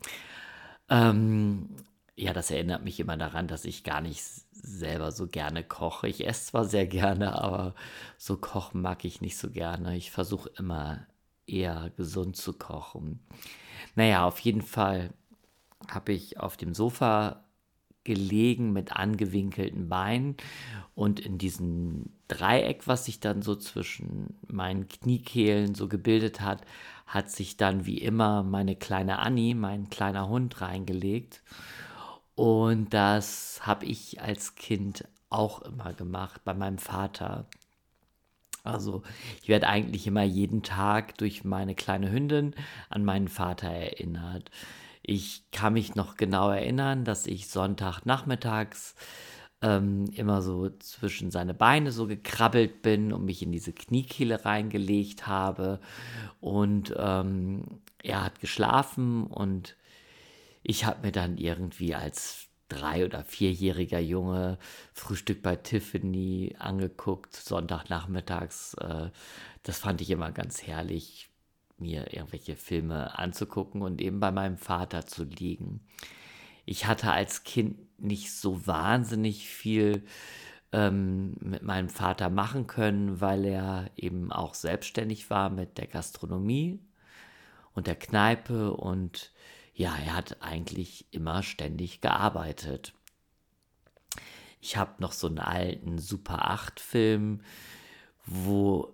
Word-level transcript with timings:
Ähm, 0.88 1.68
ja, 2.16 2.32
das 2.32 2.50
erinnert 2.50 2.82
mich 2.82 2.98
immer 2.98 3.18
daran, 3.18 3.46
dass 3.46 3.66
ich 3.66 3.84
gar 3.84 4.00
nicht 4.00 4.22
selber 4.52 5.12
so 5.12 5.26
gerne 5.26 5.64
koche. 5.64 6.08
Ich 6.08 6.26
esse 6.26 6.46
zwar 6.46 6.64
sehr 6.64 6.86
gerne, 6.86 7.34
aber 7.34 7.74
so 8.16 8.38
kochen 8.38 8.80
mag 8.80 9.04
ich 9.04 9.20
nicht 9.20 9.36
so 9.36 9.50
gerne. 9.50 9.96
Ich 9.98 10.10
versuche 10.10 10.50
immer 10.58 11.06
eher 11.52 11.90
gesund 11.96 12.36
zu 12.36 12.52
kochen. 12.52 13.20
Naja, 13.94 14.26
auf 14.26 14.38
jeden 14.40 14.62
Fall 14.62 15.12
habe 15.88 16.12
ich 16.12 16.38
auf 16.38 16.56
dem 16.56 16.74
Sofa 16.74 17.44
gelegen 18.04 18.72
mit 18.72 18.96
angewinkelten 18.96 19.88
Beinen 19.88 20.36
und 20.94 21.20
in 21.20 21.38
diesem 21.38 22.06
Dreieck, 22.28 22.86
was 22.86 23.04
sich 23.04 23.20
dann 23.20 23.42
so 23.42 23.56
zwischen 23.56 24.38
meinen 24.46 24.88
Kniekehlen 24.88 25.74
so 25.74 25.88
gebildet 25.88 26.40
hat, 26.40 26.62
hat 27.06 27.30
sich 27.30 27.56
dann 27.56 27.86
wie 27.86 27.98
immer 27.98 28.42
meine 28.42 28.76
kleine 28.76 29.18
Annie, 29.18 29.54
mein 29.54 29.90
kleiner 29.90 30.28
Hund, 30.28 30.60
reingelegt. 30.60 31.42
Und 32.34 32.94
das 32.94 33.60
habe 33.66 33.84
ich 33.84 34.22
als 34.22 34.54
Kind 34.54 35.06
auch 35.28 35.62
immer 35.62 35.92
gemacht 35.92 36.42
bei 36.44 36.54
meinem 36.54 36.78
Vater. 36.78 37.46
Also 38.72 39.02
ich 39.42 39.48
werde 39.48 39.68
eigentlich 39.68 40.06
immer 40.06 40.22
jeden 40.22 40.62
Tag 40.62 41.16
durch 41.18 41.44
meine 41.44 41.74
kleine 41.74 42.10
Hündin 42.10 42.54
an 42.88 43.04
meinen 43.04 43.28
Vater 43.28 43.68
erinnert. 43.68 44.50
Ich 45.02 45.44
kann 45.50 45.72
mich 45.72 45.94
noch 45.94 46.16
genau 46.16 46.50
erinnern, 46.50 47.04
dass 47.04 47.26
ich 47.26 47.48
Sonntagnachmittags 47.48 48.94
ähm, 49.62 50.06
immer 50.14 50.42
so 50.42 50.70
zwischen 50.78 51.30
seine 51.30 51.54
Beine 51.54 51.92
so 51.92 52.06
gekrabbelt 52.06 52.82
bin 52.82 53.12
und 53.12 53.24
mich 53.24 53.42
in 53.42 53.52
diese 53.52 53.72
Kniekehle 53.72 54.44
reingelegt 54.44 55.26
habe. 55.26 55.80
Und 56.40 56.94
ähm, 56.96 57.64
er 58.02 58.24
hat 58.24 58.40
geschlafen 58.40 59.26
und 59.26 59.76
ich 60.62 60.84
habe 60.84 61.06
mir 61.06 61.12
dann 61.12 61.36
irgendwie 61.38 61.94
als 61.94 62.49
drei- 62.70 63.04
oder 63.04 63.22
vierjähriger 63.24 64.00
Junge 64.00 64.58
Frühstück 64.94 65.42
bei 65.42 65.56
Tiffany 65.56 66.56
angeguckt, 66.58 67.36
Sonntagnachmittags. 67.36 68.74
Äh, 68.74 69.10
das 69.62 69.78
fand 69.78 70.00
ich 70.00 70.10
immer 70.10 70.32
ganz 70.32 70.62
herrlich, 70.66 71.28
mir 71.76 72.12
irgendwelche 72.14 72.56
Filme 72.56 73.18
anzugucken 73.18 73.82
und 73.82 74.00
eben 74.00 74.20
bei 74.20 74.30
meinem 74.30 74.56
Vater 74.56 75.06
zu 75.06 75.24
liegen. 75.24 75.80
Ich 76.64 76.86
hatte 76.86 77.12
als 77.12 77.44
Kind 77.44 77.76
nicht 77.98 78.32
so 78.32 78.66
wahnsinnig 78.66 79.48
viel 79.48 80.04
ähm, 80.72 81.34
mit 81.40 81.62
meinem 81.62 81.88
Vater 81.88 82.30
machen 82.30 82.66
können, 82.66 83.20
weil 83.20 83.44
er 83.44 83.90
eben 83.96 84.32
auch 84.32 84.54
selbstständig 84.54 85.30
war 85.30 85.50
mit 85.50 85.78
der 85.78 85.86
Gastronomie 85.86 86.80
und 87.74 87.86
der 87.86 87.96
Kneipe 87.96 88.72
und 88.72 89.32
ja, 89.80 89.96
er 89.96 90.14
hat 90.14 90.36
eigentlich 90.42 91.06
immer 91.10 91.42
ständig 91.42 92.02
gearbeitet. 92.02 92.92
Ich 94.60 94.76
habe 94.76 95.00
noch 95.00 95.12
so 95.12 95.26
einen 95.26 95.38
alten 95.38 95.98
Super 95.98 96.50
8 96.50 96.78
Film, 96.78 97.40
wo 98.26 98.92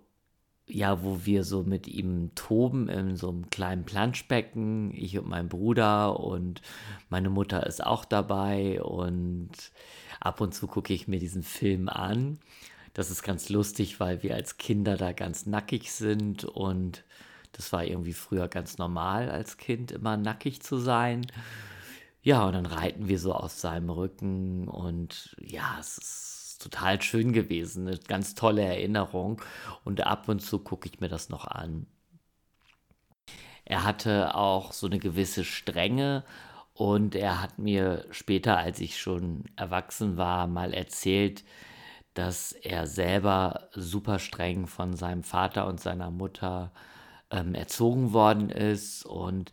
ja, 0.65 1.03
wo 1.03 1.25
wir 1.25 1.43
so 1.43 1.63
mit 1.63 1.87
ihm 1.87 2.31
toben 2.35 2.87
in 2.87 3.17
so 3.17 3.29
einem 3.29 3.49
kleinen 3.49 3.83
Planschbecken, 3.83 4.93
ich 4.93 5.17
und 5.17 5.27
mein 5.27 5.49
Bruder 5.49 6.21
und 6.21 6.61
meine 7.09 7.29
Mutter 7.29 7.67
ist 7.67 7.85
auch 7.85 8.05
dabei 8.05 8.81
und 8.81 9.51
ab 10.21 10.39
und 10.39 10.53
zu 10.53 10.67
gucke 10.67 10.93
ich 10.93 11.09
mir 11.09 11.19
diesen 11.19 11.43
Film 11.43 11.89
an. 11.89 12.39
Das 12.93 13.11
ist 13.11 13.23
ganz 13.23 13.49
lustig, 13.49 13.99
weil 13.99 14.23
wir 14.23 14.35
als 14.35 14.57
Kinder 14.57 14.95
da 14.95 15.11
ganz 15.11 15.45
nackig 15.45 15.91
sind 15.91 16.45
und 16.45 17.03
das 17.53 17.71
war 17.73 17.83
irgendwie 17.85 18.13
früher 18.13 18.47
ganz 18.47 18.77
normal 18.77 19.29
als 19.29 19.57
Kind, 19.57 19.91
immer 19.91 20.17
nackig 20.17 20.61
zu 20.61 20.77
sein. 20.77 21.27
Ja, 22.21 22.45
und 22.45 22.53
dann 22.53 22.65
reiten 22.65 23.07
wir 23.07 23.19
so 23.19 23.33
auf 23.33 23.51
seinem 23.53 23.89
Rücken 23.89 24.67
und 24.67 25.35
ja, 25.39 25.77
es 25.79 25.97
ist 25.97 26.61
total 26.61 27.01
schön 27.01 27.33
gewesen, 27.33 27.87
eine 27.87 27.97
ganz 27.97 28.35
tolle 28.35 28.63
Erinnerung 28.63 29.41
und 29.85 30.05
ab 30.05 30.27
und 30.27 30.41
zu 30.41 30.59
gucke 30.59 30.89
ich 30.89 30.99
mir 30.99 31.09
das 31.09 31.29
noch 31.29 31.45
an. 31.45 31.87
Er 33.65 33.83
hatte 33.83 34.35
auch 34.35 34.71
so 34.73 34.87
eine 34.87 34.99
gewisse 34.99 35.43
Strenge 35.43 36.23
und 36.73 37.15
er 37.15 37.41
hat 37.41 37.59
mir 37.59 38.05
später, 38.11 38.57
als 38.57 38.79
ich 38.79 38.99
schon 38.99 39.45
erwachsen 39.55 40.17
war, 40.17 40.47
mal 40.47 40.73
erzählt, 40.73 41.43
dass 42.13 42.51
er 42.53 42.87
selber 42.87 43.69
super 43.73 44.19
streng 44.19 44.67
von 44.67 44.95
seinem 44.95 45.23
Vater 45.23 45.67
und 45.67 45.79
seiner 45.79 46.11
Mutter 46.11 46.71
ähm, 47.31 47.55
erzogen 47.55 48.13
worden 48.13 48.49
ist 48.49 49.05
und 49.05 49.51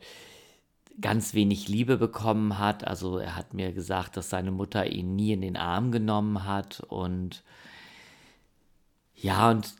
ganz 1.00 1.34
wenig 1.34 1.68
Liebe 1.68 1.96
bekommen 1.96 2.58
hat. 2.58 2.86
Also 2.86 3.18
er 3.18 3.36
hat 3.36 3.54
mir 3.54 3.72
gesagt, 3.72 4.16
dass 4.16 4.30
seine 4.30 4.50
Mutter 4.50 4.86
ihn 4.86 5.16
nie 5.16 5.32
in 5.32 5.40
den 5.40 5.56
Arm 5.56 5.92
genommen 5.92 6.44
hat 6.44 6.80
und 6.88 7.42
ja, 9.16 9.50
und 9.50 9.74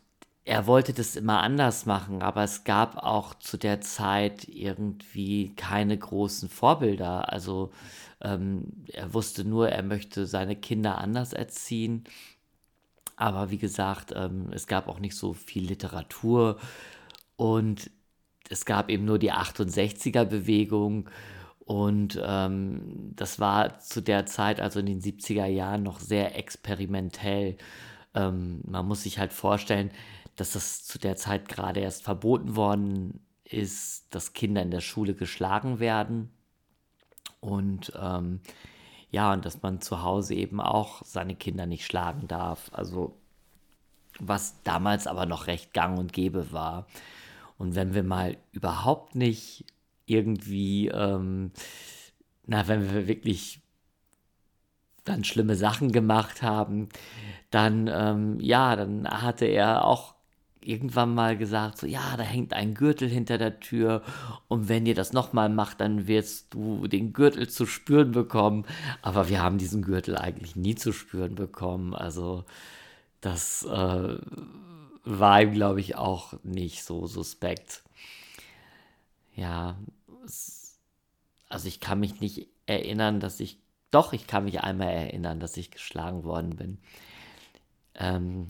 er 0.45 0.67
wollte 0.67 0.93
das 0.93 1.17
immer 1.17 1.43
anders 1.43 1.87
machen, 1.87 2.23
aber 2.23 2.45
es 2.45 2.65
gab 2.65 2.99
auch 2.99 3.35
zu 3.35 3.57
der 3.57 3.81
Zeit 3.81 4.47
irgendwie 4.49 5.55
keine 5.57 5.97
großen 5.97 6.49
Vorbilder. 6.51 7.33
Also 7.33 7.71
ähm, 8.21 8.85
er 8.93 9.15
wusste 9.15 9.45
nur, 9.45 9.71
er 9.71 9.83
möchte 9.83 10.27
seine 10.27 10.57
Kinder 10.57 10.99
anders 10.99 11.33
erziehen. 11.33 12.05
Aber 13.17 13.51
wie 13.51 13.59
gesagt, 13.59 14.13
ähm, 14.15 14.49
es 14.53 14.67
gab 14.67 14.89
auch 14.89 14.99
nicht 14.99 15.17
so 15.17 15.33
viel 15.33 15.65
Literatur 15.67 16.59
und 17.37 17.91
es 18.49 18.65
gab 18.65 18.91
eben 18.91 19.05
nur 19.05 19.19
die 19.19 19.33
68er-Bewegung. 19.33 21.09
Und 21.61 22.21
ähm, 22.23 23.13
das 23.17 23.41
war 23.41 23.79
zu 23.79 24.03
der 24.03 24.27
Zeit, 24.27 24.61
also 24.61 24.81
in 24.81 24.87
den 24.87 25.01
70er 25.01 25.47
Jahren, 25.47 25.83
noch 25.83 25.99
sehr 25.99 26.37
experimentell. 26.37 27.57
Ähm, 28.15 28.61
man 28.67 28.87
muss 28.87 29.05
sich 29.05 29.19
halt 29.19 29.33
vorstellen, 29.33 29.91
dass 30.37 30.53
das 30.53 30.85
zu 30.85 30.99
der 30.99 31.17
Zeit 31.17 31.49
gerade 31.49 31.81
erst 31.81 32.03
verboten 32.03 32.57
worden 32.57 33.21
ist, 33.45 34.15
dass 34.15 34.35
Kinder 34.35 34.63
in 34.63 34.71
der 34.71 34.81
Schule 34.81 35.15
geschlagen 35.15 35.79
werden. 35.81 36.31
Und 37.41 37.93
ähm, 37.99 38.41
ja, 39.11 39.33
und 39.33 39.45
dass 39.45 39.63
man 39.63 39.81
zu 39.81 40.03
Hause 40.03 40.35
eben 40.35 40.61
auch 40.61 41.03
seine 41.05 41.35
Kinder 41.35 41.67
nicht 41.67 41.87
schlagen 41.87 42.27
darf. 42.27 42.71
Also 42.73 43.17
was 44.19 44.63
damals 44.65 45.07
aber 45.07 45.27
noch 45.27 45.47
recht 45.47 45.73
gang 45.73 45.99
und 45.99 46.13
gäbe 46.13 46.53
war. 46.53 46.87
Und 47.59 47.75
wenn 47.75 47.95
wir 47.95 48.03
mal 48.03 48.37
überhaupt 48.53 49.15
nicht 49.15 49.65
irgendwie, 50.07 50.89
ähm, 50.89 51.53
na, 52.47 52.69
wenn 52.69 52.93
wir 52.93 53.09
wirklich 53.09 53.63
dann 55.05 55.25
schlimme 55.25 55.55
Sachen 55.55 55.93
gemacht 55.93 56.43
haben, 56.43 56.89
dann, 57.51 57.91
ähm, 57.93 58.41
ja, 58.41 58.75
dann 58.75 59.07
hatte 59.09 59.45
er 59.47 59.85
auch 59.85 60.15
irgendwann 60.65 61.15
mal 61.15 61.37
gesagt, 61.37 61.79
so, 61.79 61.87
ja, 61.87 62.17
da 62.17 62.23
hängt 62.23 62.55
ein 62.55 62.75
Gürtel 62.75 63.09
hinter 63.09 63.39
der 63.39 63.61
Tür 63.61 64.03
und 64.49 64.69
wenn 64.69 64.87
ihr 64.87 64.95
das 64.95 65.13
nochmal 65.13 65.51
macht, 65.51 65.81
dann 65.81 66.07
wirst 66.07 66.55
du 66.55 66.87
den 66.87 67.13
Gürtel 67.13 67.49
zu 67.49 67.67
spüren 67.67 68.13
bekommen. 68.13 68.65
Aber 69.03 69.29
wir 69.29 69.43
haben 69.43 69.59
diesen 69.59 69.83
Gürtel 69.83 70.17
eigentlich 70.17 70.57
nie 70.57 70.75
zu 70.75 70.93
spüren 70.93 71.35
bekommen. 71.35 71.95
Also 71.95 72.45
das 73.21 73.65
äh, 73.65 74.17
war 75.05 75.43
ihm, 75.43 75.53
glaube 75.53 75.81
ich, 75.81 75.97
auch 75.97 76.35
nicht 76.43 76.83
so 76.85 77.07
suspekt. 77.07 77.83
Ja, 79.35 79.77
es, 80.25 80.79
also 81.49 81.69
ich 81.69 81.81
kann 81.81 82.01
mich 82.01 82.21
nicht 82.21 82.49
erinnern, 82.67 83.21
dass 83.21 83.41
ich, 83.41 83.59
doch, 83.91 84.13
ich 84.13 84.27
kann 84.27 84.45
mich 84.45 84.61
einmal 84.61 84.89
erinnern, 84.89 85.41
dass 85.41 85.57
ich 85.57 85.71
geschlagen 85.71 86.25
worden 86.25 86.57
bin. 86.57 86.79
Ähm, 87.95 88.49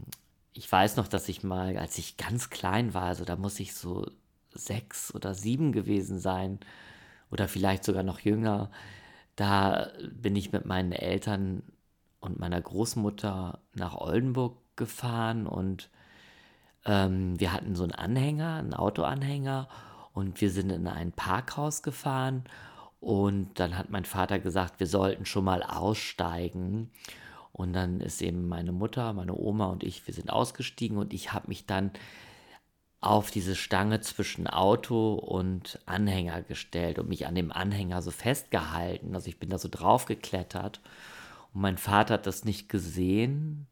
ich 0.53 0.71
weiß 0.71 0.97
noch, 0.97 1.09
dass 1.09 1.29
ich 1.29 1.43
mal, 1.43 1.77
als 1.77 1.99
ich 1.99 2.17
ganz 2.17 2.51
klein 2.51 2.95
war, 2.95 3.05
also 3.05 3.25
da 3.25 3.37
muss 3.37 3.59
ich 3.61 3.75
so 3.75 4.07
sechs 4.53 5.13
oder 5.15 5.35
sieben 5.35 5.73
gewesen 5.73 6.21
sein 6.21 6.61
oder 7.31 7.49
vielleicht 7.49 7.85
sogar 7.85 8.05
noch 8.05 8.21
jünger, 8.21 8.71
da 9.37 9.91
bin 10.13 10.37
ich 10.37 10.53
mit 10.53 10.65
meinen 10.65 10.93
Eltern 10.93 11.65
und 12.21 12.39
meiner 12.39 12.61
Großmutter 12.61 13.59
nach 13.75 13.95
Oldenburg 13.97 14.57
gefahren 14.77 15.47
und 15.47 15.91
ähm, 16.85 17.39
wir 17.39 17.53
hatten 17.53 17.75
so 17.75 17.83
einen 17.83 17.93
Anhänger, 17.93 18.57
einen 18.57 18.75
Autoanhänger 18.75 19.69
und 20.13 20.41
wir 20.41 20.51
sind 20.51 20.71
in 20.71 20.87
ein 20.87 21.13
Parkhaus 21.13 21.83
gefahren 21.83 22.45
und 23.01 23.61
dann 23.61 23.77
hat 23.77 23.91
mein 23.91 24.07
Vater 24.07 24.39
gesagt, 24.39 24.81
wir 24.81 24.87
sollten 24.87 25.27
schon 25.27 25.45
mal 25.45 25.63
aussteigen. 25.63 26.91
Und 27.53 27.75
dann 27.75 28.01
ist 28.01 28.23
eben 28.23 28.49
meine 28.49 28.73
Mutter, 28.73 29.13
meine 29.13 29.35
Oma 29.35 29.67
und 29.67 29.85
ich, 29.85 30.07
wir 30.07 30.15
sind 30.15 30.31
ausgestiegen 30.31 30.97
und 30.97 31.13
ich 31.13 31.33
habe 31.33 31.49
mich 31.49 31.67
dann 31.67 31.91
auf 33.01 33.31
diese 33.31 33.55
Stange 33.55 34.01
zwischen 34.01 34.47
Auto 34.47 35.15
und 35.15 35.79
Anhänger 35.85 36.43
gestellt 36.43 36.99
und 36.99 37.11
mich 37.11 37.27
an 37.27 37.35
dem 37.35 37.53
Anhänger 37.53 38.01
so 38.01 38.11
festgehalten. 38.11 39.15
Also 39.15 39.29
ich 39.29 39.39
bin 39.39 39.51
da 39.51 39.59
so 39.59 39.69
drauf 39.71 40.07
geklettert 40.07 40.81
und 41.53 41.61
mein 41.61 41.77
Vater 41.77 42.15
hat 42.15 42.27
das 42.27 42.45
nicht 42.47 42.71
gesehen 42.71 43.67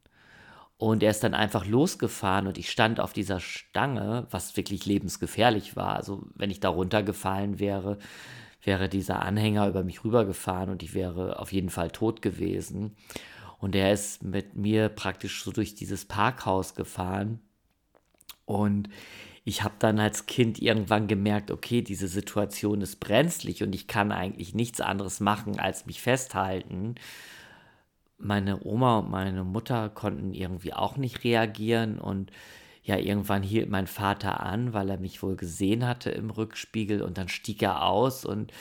und 0.83 1.05
er 1.05 1.13
ist 1.13 1.23
dann 1.23 1.35
einfach 1.35 1.65
losgefahren 1.65 2.49
und 2.49 2.59
ich 2.59 2.69
stand 2.69 2.99
auf 2.99 3.13
dieser 3.13 3.39
Stange, 3.39 4.27
was 4.33 4.57
wirklich 4.57 4.85
lebensgefährlich 4.85 5.77
war. 5.77 5.95
Also 5.95 6.25
wenn 6.35 6.51
ich 6.51 6.59
da 6.59 6.71
runtergefallen 6.71 7.61
wäre, 7.61 7.99
wäre 8.65 8.89
dieser 8.89 9.23
Anhänger 9.23 9.69
über 9.69 9.85
mich 9.85 10.03
rübergefahren 10.03 10.71
und 10.71 10.83
ich 10.83 10.93
wäre 10.93 11.39
auf 11.39 11.53
jeden 11.53 11.71
Fall 11.71 11.93
tot 11.93 12.21
gewesen. 12.21 12.97
Und 13.61 13.77
er 13.77 13.93
ist 13.93 14.25
mit 14.25 14.57
mir 14.57 14.89
praktisch 14.89 15.45
so 15.45 15.53
durch 15.53 15.77
dieses 15.77 16.05
Parkhaus 16.05 16.75
gefahren. 16.75 17.39
Und 18.45 18.89
ich 19.45 19.63
habe 19.63 19.75
dann 19.79 20.01
als 20.01 20.27
Kind 20.27 20.61
irgendwann 20.61 21.07
gemerkt, 21.07 21.53
okay, 21.53 21.83
diese 21.83 22.09
Situation 22.09 22.81
ist 22.81 22.99
brenzlig 22.99 23.63
und 23.63 23.73
ich 23.73 23.87
kann 23.87 24.11
eigentlich 24.11 24.53
nichts 24.53 24.81
anderes 24.81 25.21
machen, 25.21 25.61
als 25.61 25.87
mich 25.87 26.03
festhalten 26.03 26.97
meine 28.25 28.65
Oma 28.65 28.99
und 28.99 29.11
meine 29.11 29.45
Mutter 29.45 29.89
konnten 29.89 30.35
irgendwie 30.35 30.73
auch 30.73 30.97
nicht 30.97 31.25
reagieren 31.25 31.99
und 31.99 32.31
ja, 32.85 32.97
irgendwann 32.97 33.43
hielt 33.43 33.71
mein 33.71 33.87
Vater 33.87 34.41
an, 34.41 34.73
weil 34.73 34.91
er 34.91 34.99
mich 34.99 35.23
wohl 35.23 35.37
gesehen 35.37 35.87
hatte 35.87 36.11
im 36.11 36.31
Rückspiegel 36.31 37.03
und 37.03 37.17
dann 37.19 37.29
stieg 37.29 37.63
er 37.63 37.85
aus 37.85 38.25
und 38.25 38.53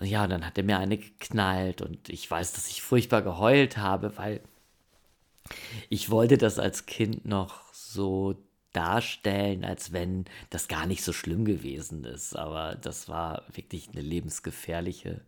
ja, 0.00 0.26
dann 0.26 0.46
hat 0.46 0.58
er 0.58 0.64
mir 0.64 0.78
eine 0.78 0.96
geknallt 0.98 1.82
und 1.82 2.08
ich 2.08 2.30
weiß, 2.30 2.52
dass 2.52 2.68
ich 2.68 2.82
furchtbar 2.82 3.22
geheult 3.22 3.76
habe, 3.76 4.16
weil 4.16 4.40
ich 5.90 6.10
wollte 6.10 6.38
das 6.38 6.58
als 6.58 6.86
Kind 6.86 7.26
noch 7.26 7.72
so 7.72 8.36
darstellen, 8.72 9.64
als 9.64 9.92
wenn 9.92 10.24
das 10.50 10.68
gar 10.68 10.86
nicht 10.86 11.02
so 11.02 11.12
schlimm 11.12 11.44
gewesen 11.44 12.04
ist, 12.04 12.36
aber 12.36 12.76
das 12.76 13.08
war 13.08 13.42
wirklich 13.52 13.90
eine 13.90 14.00
lebensgefährliche 14.00 15.20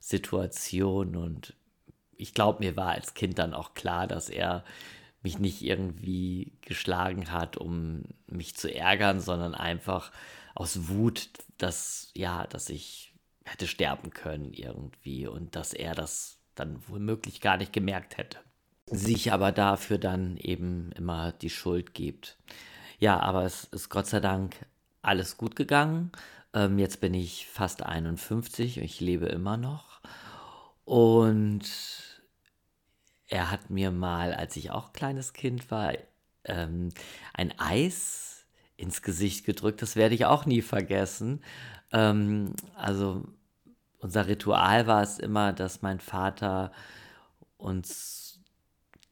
Situation 0.00 1.16
und 1.16 1.54
ich 2.22 2.34
glaube, 2.34 2.60
mir 2.60 2.76
war 2.76 2.92
als 2.92 3.14
Kind 3.14 3.38
dann 3.38 3.52
auch 3.52 3.74
klar, 3.74 4.06
dass 4.06 4.28
er 4.28 4.64
mich 5.22 5.38
nicht 5.38 5.62
irgendwie 5.62 6.52
geschlagen 6.62 7.30
hat, 7.30 7.56
um 7.56 8.02
mich 8.26 8.56
zu 8.56 8.72
ärgern, 8.72 9.20
sondern 9.20 9.54
einfach 9.54 10.10
aus 10.54 10.88
Wut, 10.88 11.28
dass, 11.58 12.10
ja, 12.14 12.46
dass 12.46 12.68
ich 12.68 13.14
hätte 13.44 13.66
sterben 13.66 14.10
können 14.10 14.52
irgendwie 14.52 15.26
und 15.26 15.56
dass 15.56 15.72
er 15.72 15.94
das 15.94 16.38
dann 16.54 16.80
womöglich 16.88 17.40
gar 17.40 17.56
nicht 17.56 17.72
gemerkt 17.72 18.16
hätte. 18.16 18.38
Sich 18.86 19.32
aber 19.32 19.52
dafür 19.52 19.98
dann 19.98 20.36
eben 20.36 20.92
immer 20.92 21.32
die 21.32 21.50
Schuld 21.50 21.94
gibt. 21.94 22.36
Ja, 22.98 23.18
aber 23.20 23.44
es 23.44 23.64
ist 23.64 23.88
Gott 23.88 24.06
sei 24.06 24.20
Dank 24.20 24.54
alles 25.02 25.36
gut 25.36 25.56
gegangen. 25.56 26.12
Ähm, 26.52 26.78
jetzt 26.78 27.00
bin 27.00 27.14
ich 27.14 27.46
fast 27.46 27.82
51, 27.82 28.78
ich 28.78 29.00
lebe 29.00 29.26
immer 29.26 29.56
noch. 29.56 30.00
Und 30.84 31.62
er 33.32 33.50
hat 33.50 33.70
mir 33.70 33.90
mal, 33.90 34.34
als 34.34 34.56
ich 34.56 34.70
auch 34.70 34.92
kleines 34.92 35.32
Kind 35.32 35.70
war, 35.70 35.94
ähm, 36.44 36.90
ein 37.32 37.58
Eis 37.58 38.44
ins 38.76 39.00
Gesicht 39.00 39.46
gedrückt. 39.46 39.80
Das 39.80 39.96
werde 39.96 40.14
ich 40.14 40.26
auch 40.26 40.44
nie 40.44 40.60
vergessen. 40.60 41.42
Ähm, 41.92 42.52
also 42.74 43.24
unser 43.98 44.26
Ritual 44.28 44.86
war 44.86 45.02
es 45.02 45.18
immer, 45.18 45.54
dass 45.54 45.80
mein 45.80 45.98
Vater 45.98 46.72
uns 47.56 48.42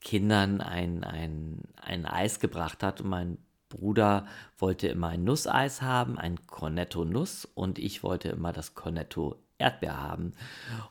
Kindern 0.02 0.60
ein, 0.60 1.02
ein, 1.02 1.62
ein 1.80 2.04
Eis 2.04 2.40
gebracht 2.40 2.82
hat 2.82 3.00
und 3.00 3.08
mein 3.08 3.38
Bruder 3.70 4.26
wollte 4.58 4.88
immer 4.88 5.08
ein 5.08 5.24
Nusseis 5.24 5.80
haben, 5.80 6.18
ein 6.18 6.46
Cornetto 6.46 7.06
Nuss 7.06 7.46
und 7.46 7.78
ich 7.78 8.02
wollte 8.02 8.28
immer 8.28 8.52
das 8.52 8.74
Cornetto 8.74 9.36
Erdbeer 9.60 9.96
haben. 10.00 10.34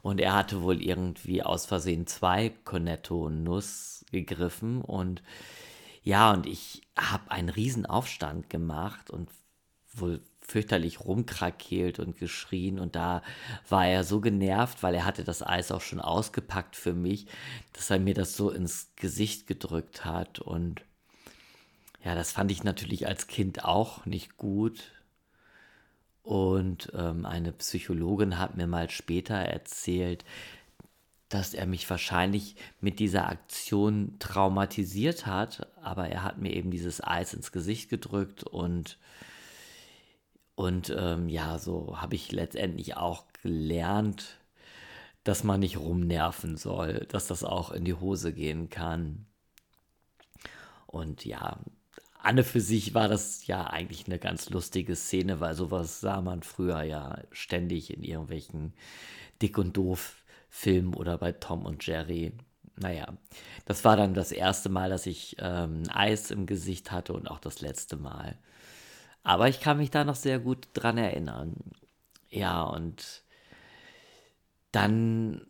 Und 0.01 0.19
er 0.19 0.33
hatte 0.33 0.61
wohl 0.61 0.81
irgendwie 0.81 1.43
aus 1.43 1.65
Versehen 1.65 2.07
zwei 2.07 2.49
Cornetto 2.63 3.29
Nuss 3.29 4.05
gegriffen. 4.11 4.81
Und 4.81 5.21
ja, 6.03 6.31
und 6.31 6.45
ich 6.45 6.81
habe 6.97 7.31
einen 7.31 7.49
riesen 7.49 7.85
Aufstand 7.85 8.49
gemacht 8.49 9.09
und 9.09 9.29
wohl 9.93 10.21
fürchterlich 10.41 10.99
rumkrakeelt 11.01 11.99
und 11.99 12.17
geschrien. 12.17 12.79
Und 12.79 12.95
da 12.95 13.21
war 13.69 13.85
er 13.85 14.03
so 14.03 14.19
genervt, 14.19 14.81
weil 14.83 14.95
er 14.95 15.05
hatte 15.05 15.23
das 15.23 15.45
Eis 15.45 15.71
auch 15.71 15.81
schon 15.81 15.99
ausgepackt 15.99 16.75
für 16.75 16.93
mich, 16.93 17.27
dass 17.73 17.89
er 17.89 17.99
mir 17.99 18.13
das 18.13 18.35
so 18.35 18.49
ins 18.49 18.91
Gesicht 18.95 19.47
gedrückt 19.47 20.05
hat. 20.05 20.39
Und 20.39 20.81
ja, 22.03 22.15
das 22.15 22.31
fand 22.31 22.51
ich 22.51 22.63
natürlich 22.63 23.07
als 23.07 23.27
Kind 23.27 23.63
auch 23.63 24.05
nicht 24.05 24.37
gut 24.37 24.91
und 26.29 26.91
ähm, 26.93 27.25
eine 27.25 27.51
Psychologin 27.53 28.37
hat 28.37 28.55
mir 28.55 28.67
mal 28.67 28.91
später 28.91 29.33
erzählt, 29.33 30.23
dass 31.27 31.55
er 31.55 31.65
mich 31.65 31.89
wahrscheinlich 31.89 32.55
mit 32.81 32.99
dieser 32.99 33.27
Aktion 33.27 34.17
traumatisiert 34.19 35.25
hat, 35.25 35.67
aber 35.81 36.07
er 36.07 36.21
hat 36.21 36.37
mir 36.37 36.53
eben 36.53 36.69
dieses 36.69 37.03
Eis 37.03 37.33
ins 37.33 37.51
Gesicht 37.51 37.89
gedrückt 37.89 38.43
und, 38.43 38.99
und 40.53 40.93
ähm, 40.95 41.29
ja, 41.29 41.57
so 41.57 41.99
habe 41.99 42.13
ich 42.13 42.31
letztendlich 42.31 42.95
auch 42.95 43.23
gelernt, 43.41 44.37
dass 45.23 45.43
man 45.43 45.61
nicht 45.61 45.77
rumnerven 45.77 46.57
soll, 46.57 47.07
dass 47.09 47.25
das 47.25 47.43
auch 47.43 47.71
in 47.71 47.85
die 47.85 47.95
Hose 47.95 48.33
gehen 48.33 48.69
kann. 48.69 49.25
Und 50.85 51.25
ja, 51.25 51.57
Anne 52.21 52.43
für 52.43 52.59
sich 52.59 52.93
war 52.93 53.07
das 53.07 53.47
ja 53.47 53.67
eigentlich 53.67 54.05
eine 54.05 54.19
ganz 54.19 54.49
lustige 54.49 54.95
Szene, 54.95 55.39
weil 55.39 55.55
sowas 55.55 56.01
sah 56.01 56.21
man 56.21 56.43
früher 56.43 56.83
ja 56.83 57.17
ständig 57.31 57.93
in 57.93 58.03
irgendwelchen 58.03 58.73
Dick 59.41 59.57
und 59.57 59.75
Doof 59.77 60.17
Filmen 60.49 60.93
oder 60.93 61.17
bei 61.17 61.31
Tom 61.31 61.65
und 61.65 61.85
Jerry. 61.85 62.33
Naja, 62.75 63.07
das 63.65 63.85
war 63.85 63.95
dann 63.95 64.13
das 64.13 64.31
erste 64.31 64.69
Mal, 64.69 64.89
dass 64.89 65.05
ich 65.05 65.37
ähm, 65.39 65.83
Eis 65.93 66.31
im 66.31 66.45
Gesicht 66.45 66.91
hatte 66.91 67.13
und 67.13 67.29
auch 67.29 67.39
das 67.39 67.61
letzte 67.61 67.97
Mal. 67.97 68.37
Aber 69.23 69.47
ich 69.47 69.61
kann 69.61 69.77
mich 69.77 69.91
da 69.91 70.03
noch 70.03 70.15
sehr 70.15 70.39
gut 70.39 70.67
dran 70.73 70.97
erinnern. 70.97 71.55
Ja, 72.29 72.63
und 72.63 73.23
dann 74.71 75.45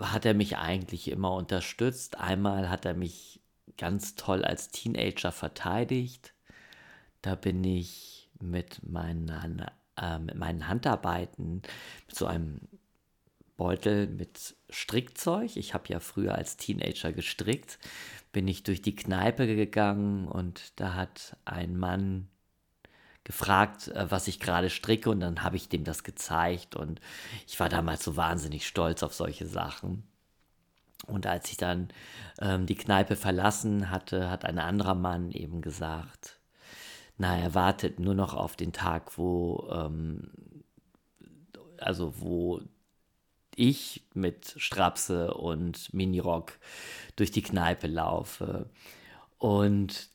hat 0.00 0.24
er 0.24 0.34
mich 0.34 0.56
eigentlich 0.56 1.08
immer 1.08 1.34
unterstützt. 1.34 2.18
Einmal 2.18 2.70
hat 2.70 2.84
er 2.84 2.94
mich 2.94 3.41
ganz 3.78 4.14
toll 4.14 4.44
als 4.44 4.70
Teenager 4.70 5.32
verteidigt. 5.32 6.34
Da 7.22 7.34
bin 7.34 7.62
ich 7.64 8.28
mit 8.40 8.80
meinen, 8.88 9.64
äh, 9.96 10.18
mit 10.18 10.36
meinen 10.36 10.68
Handarbeiten, 10.68 11.62
mit 12.06 12.16
so 12.16 12.26
einem 12.26 12.60
Beutel 13.56 14.08
mit 14.08 14.56
Strickzeug. 14.70 15.56
Ich 15.56 15.74
habe 15.74 15.84
ja 15.88 16.00
früher 16.00 16.34
als 16.34 16.56
Teenager 16.56 17.12
gestrickt. 17.12 17.78
Bin 18.32 18.48
ich 18.48 18.62
durch 18.64 18.82
die 18.82 18.96
Kneipe 18.96 19.46
gegangen 19.46 20.26
und 20.26 20.72
da 20.80 20.94
hat 20.94 21.36
ein 21.44 21.76
Mann 21.76 22.28
gefragt, 23.24 23.88
äh, 23.88 24.10
was 24.10 24.28
ich 24.28 24.40
gerade 24.40 24.70
stricke 24.70 25.10
und 25.10 25.20
dann 25.20 25.42
habe 25.42 25.56
ich 25.56 25.68
dem 25.68 25.84
das 25.84 26.02
gezeigt 26.02 26.74
und 26.76 27.00
ich 27.46 27.60
war 27.60 27.68
damals 27.68 28.04
so 28.04 28.16
wahnsinnig 28.16 28.66
stolz 28.66 29.02
auf 29.02 29.14
solche 29.14 29.46
Sachen. 29.46 30.02
Und 31.06 31.26
als 31.26 31.50
ich 31.50 31.56
dann 31.56 31.88
ähm, 32.40 32.66
die 32.66 32.74
Kneipe 32.74 33.16
verlassen 33.16 33.90
hatte, 33.90 34.30
hat 34.30 34.44
ein 34.44 34.58
anderer 34.58 34.94
Mann 34.94 35.30
eben 35.32 35.60
gesagt, 35.60 36.38
na, 37.18 37.36
er 37.36 37.54
wartet 37.54 38.00
nur 38.00 38.14
noch 38.14 38.34
auf 38.34 38.56
den 38.56 38.72
Tag, 38.72 39.18
wo, 39.18 39.68
ähm, 39.72 40.30
also 41.78 42.20
wo 42.20 42.60
ich 43.54 44.02
mit 44.14 44.54
Strapse 44.56 45.34
und 45.34 45.92
Minirock 45.92 46.58
durch 47.16 47.30
die 47.30 47.42
Kneipe 47.42 47.86
laufe. 47.86 48.70
Und 49.38 50.08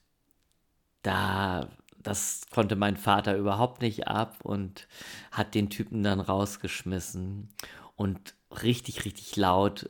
da, 1.04 1.70
das 1.98 2.48
konnte 2.50 2.76
mein 2.76 2.98
Vater 2.98 3.38
überhaupt 3.38 3.82
nicht 3.82 4.08
ab 4.08 4.40
und 4.44 4.88
hat 5.32 5.56
den 5.56 5.70
Typen 5.70 6.04
dann 6.04 6.20
rausgeschmissen 6.20 7.50
und 7.96 8.36
richtig, 8.64 9.06
richtig 9.06 9.36
laut 9.36 9.90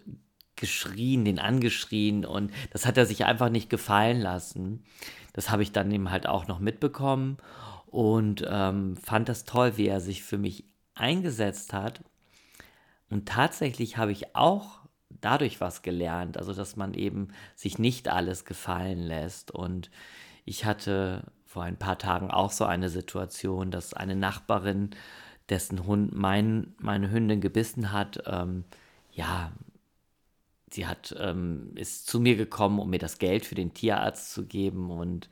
geschrien, 0.57 1.25
den 1.25 1.39
angeschrien 1.39 2.25
und 2.25 2.51
das 2.71 2.85
hat 2.85 2.97
er 2.97 3.05
sich 3.05 3.25
einfach 3.25 3.49
nicht 3.49 3.69
gefallen 3.69 4.19
lassen. 4.19 4.83
Das 5.33 5.49
habe 5.49 5.63
ich 5.63 5.71
dann 5.71 5.91
eben 5.91 6.11
halt 6.11 6.27
auch 6.27 6.47
noch 6.47 6.59
mitbekommen 6.59 7.37
und 7.85 8.45
ähm, 8.47 8.97
fand 8.97 9.29
das 9.29 9.45
toll, 9.45 9.77
wie 9.77 9.87
er 9.87 10.01
sich 10.01 10.23
für 10.23 10.37
mich 10.37 10.65
eingesetzt 10.95 11.73
hat. 11.73 12.03
Und 13.09 13.27
tatsächlich 13.27 13.97
habe 13.97 14.11
ich 14.11 14.35
auch 14.35 14.79
dadurch 15.21 15.61
was 15.61 15.81
gelernt, 15.81 16.37
also 16.37 16.53
dass 16.53 16.75
man 16.75 16.93
eben 16.93 17.29
sich 17.55 17.79
nicht 17.79 18.09
alles 18.09 18.45
gefallen 18.45 18.99
lässt. 18.99 19.51
Und 19.51 19.89
ich 20.45 20.65
hatte 20.65 21.23
vor 21.45 21.63
ein 21.63 21.77
paar 21.77 21.97
Tagen 21.97 22.29
auch 22.29 22.51
so 22.51 22.65
eine 22.65 22.89
Situation, 22.89 23.71
dass 23.71 23.93
eine 23.93 24.15
Nachbarin, 24.15 24.91
dessen 25.49 25.85
Hund 25.85 26.13
mein, 26.13 26.75
meine 26.79 27.09
Hündin 27.09 27.39
gebissen 27.39 27.91
hat, 27.93 28.21
ähm, 28.25 28.65
ja, 29.11 29.51
sie 30.71 30.87
hat, 30.87 31.15
ähm, 31.19 31.71
ist 31.75 32.07
zu 32.07 32.19
mir 32.19 32.35
gekommen, 32.35 32.79
um 32.79 32.89
mir 32.89 32.99
das 32.99 33.19
Geld 33.19 33.45
für 33.45 33.55
den 33.55 33.73
Tierarzt 33.73 34.31
zu 34.33 34.45
geben 34.45 34.91
und 34.91 35.29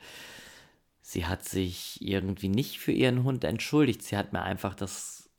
sie 1.01 1.25
hat 1.25 1.43
sich 1.45 2.01
irgendwie 2.01 2.49
nicht 2.49 2.79
für 2.79 2.91
ihren 2.91 3.23
Hund 3.23 3.43
entschuldigt. 3.43 4.01
Sie 4.01 4.17
hat 4.17 4.33
mir 4.33 4.41
einfach 4.41 4.75
das 4.75 5.29